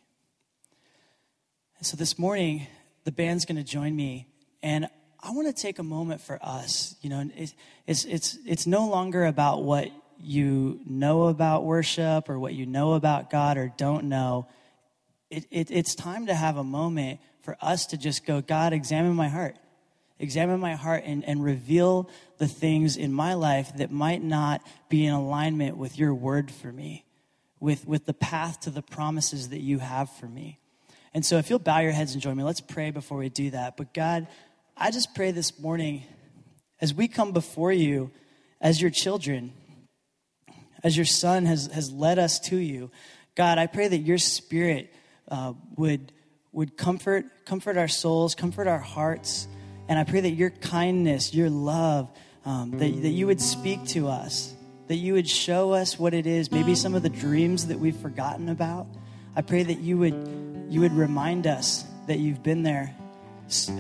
so 1.83 1.99
this 1.99 2.19
morning, 2.19 2.67
the 3.05 3.13
band's 3.13 3.45
going 3.45 3.59
to 3.59 3.63
join 3.63 3.95
me, 3.95 4.27
and 4.63 4.89
I 5.21 5.33
want 5.33 5.55
to 5.55 5.63
take 5.63 5.79
a 5.79 5.83
moment 5.83 6.23
for 6.23 6.39
us. 6.41 6.97
You 7.03 7.11
know, 7.11 7.31
it's, 7.37 7.55
it's, 7.87 8.05
it's, 8.07 8.39
it's 8.47 8.67
no 8.67 8.89
longer 8.89 9.27
about 9.27 9.65
what 9.65 9.91
you 10.19 10.81
know 10.87 11.25
about 11.25 11.65
worship 11.67 12.31
or 12.31 12.39
what 12.39 12.55
you 12.55 12.65
know 12.65 12.95
about 12.95 13.29
God 13.29 13.59
or 13.59 13.71
don't 13.77 14.05
know. 14.05 14.47
It, 15.29 15.45
it, 15.51 15.71
it's 15.71 15.95
time 15.95 16.29
to 16.29 16.35
have 16.35 16.57
a 16.57 16.65
moment 16.65 17.21
for 17.47 17.57
us 17.63 17.87
to 17.87 17.97
just 17.97 18.27
go, 18.27 18.43
God, 18.43 18.73
examine 18.73 19.15
my 19.15 19.29
heart. 19.29 19.57
Examine 20.19 20.59
my 20.59 20.75
heart 20.75 21.05
and, 21.07 21.25
and 21.25 21.45
reveal 21.45 22.11
the 22.39 22.49
things 22.49 22.97
in 22.97 23.13
my 23.13 23.35
life 23.35 23.71
that 23.77 23.93
might 23.93 24.21
not 24.21 24.67
be 24.89 25.07
in 25.07 25.15
alignment 25.15 25.77
with 25.77 25.97
your 25.97 26.13
word 26.13 26.51
for 26.51 26.73
me, 26.73 27.05
with, 27.61 27.87
with 27.87 28.05
the 28.05 28.15
path 28.15 28.59
to 28.61 28.71
the 28.71 28.83
promises 28.83 29.51
that 29.51 29.61
you 29.61 29.79
have 29.79 30.11
for 30.11 30.27
me. 30.27 30.59
And 31.15 31.25
so 31.25 31.39
if 31.39 31.49
you'll 31.49 31.61
bow 31.61 31.79
your 31.79 31.93
heads 31.93 32.15
and 32.15 32.21
join 32.21 32.37
me, 32.37 32.43
let's 32.43 32.61
pray 32.61 32.91
before 32.91 33.19
we 33.19 33.29
do 33.29 33.51
that. 33.51 33.77
But 33.77 33.95
God, 33.95 34.27
I 34.77 34.91
just 34.91 35.15
pray 35.15 35.31
this 35.31 35.61
morning 35.61 36.03
as 36.81 36.93
we 36.93 37.07
come 37.07 37.31
before 37.31 37.73
you 37.73 38.11
as 38.61 38.83
your 38.83 38.91
children, 38.91 39.53
as 40.83 40.97
your 40.97 41.07
son 41.07 41.47
has, 41.47 41.69
has 41.69 41.93
led 41.93 42.19
us 42.19 42.41
to 42.41 42.57
you, 42.57 42.91
God, 43.37 43.59
I 43.59 43.69
pray 43.69 43.87
that 43.87 43.99
your 43.99 44.19
spirit 44.19 44.93
uh, 45.31 45.53
would, 45.77 46.11
would 46.57 46.75
comfort, 46.75 47.27
comfort 47.45 47.77
our 47.77 47.87
souls, 47.87 48.35
comfort 48.35 48.67
our 48.67 48.79
hearts. 48.79 49.47
And 49.89 49.99
I 49.99 50.05
pray 50.05 50.21
that 50.23 50.31
your 50.31 50.49
kindness, 50.49 51.35
your 51.35 51.51
love, 51.51 52.11
um, 52.47 52.71
that, 52.79 53.03
that 53.03 53.11
you 53.11 53.27
would 53.27 53.43
speak 53.43 53.85
to 53.89 54.09
us, 54.09 54.55
that 54.89 54.95
you 54.95 55.13
would 55.13 55.29
show 55.29 55.73
us 55.73 55.99
what 55.99 56.15
it 56.15 56.27
is, 56.27 56.51
maybe 56.51 56.75
some 56.75 56.95
of 56.95 57.03
the 57.03 57.11
dreams 57.11 57.67
that 57.67 57.79
we've 57.79 57.95
forgotten 57.97 58.49
about. 58.49 58.87
I 59.37 59.43
pray 59.43 59.65
that 59.65 59.81
you 59.81 59.99
would, 59.99 60.67
you 60.71 60.81
would 60.81 60.95
remind 60.95 61.47
us 61.47 61.85
that 62.07 62.21
you've 62.21 62.43
been 62.43 62.63
there 62.63 62.97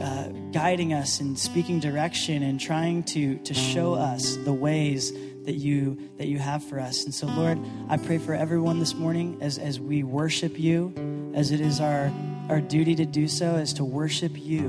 uh, 0.02 0.28
guiding 0.52 0.92
us 0.92 1.20
and 1.20 1.38
speaking 1.38 1.80
direction 1.80 2.42
and 2.42 2.60
trying 2.60 3.04
to, 3.04 3.38
to 3.38 3.54
show 3.54 3.94
us 3.94 4.36
the 4.36 4.52
ways 4.52 5.14
that 5.46 5.54
you 5.54 6.10
that 6.18 6.26
you 6.26 6.38
have 6.38 6.62
for 6.62 6.78
us. 6.78 7.04
And 7.04 7.14
so, 7.14 7.26
Lord, 7.26 7.58
I 7.88 7.96
pray 7.96 8.18
for 8.18 8.34
everyone 8.34 8.80
this 8.80 8.94
morning 8.94 9.38
as, 9.40 9.58
as 9.58 9.80
we 9.80 10.02
worship 10.02 10.58
you, 10.58 11.32
as 11.34 11.52
it 11.52 11.60
is 11.60 11.80
our, 11.80 12.12
our 12.48 12.60
duty 12.60 12.94
to 12.96 13.04
do 13.04 13.28
so, 13.28 13.56
is 13.56 13.72
to 13.74 13.84
worship 13.84 14.32
you 14.36 14.66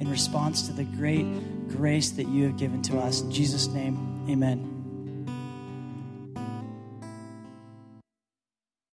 in 0.00 0.08
response 0.10 0.66
to 0.68 0.72
the 0.72 0.84
great 0.84 1.26
grace 1.68 2.10
that 2.10 2.28
you 2.28 2.44
have 2.44 2.56
given 2.56 2.82
to 2.82 2.98
us. 2.98 3.22
In 3.22 3.32
Jesus' 3.32 3.66
name, 3.68 4.26
amen. 4.28 4.75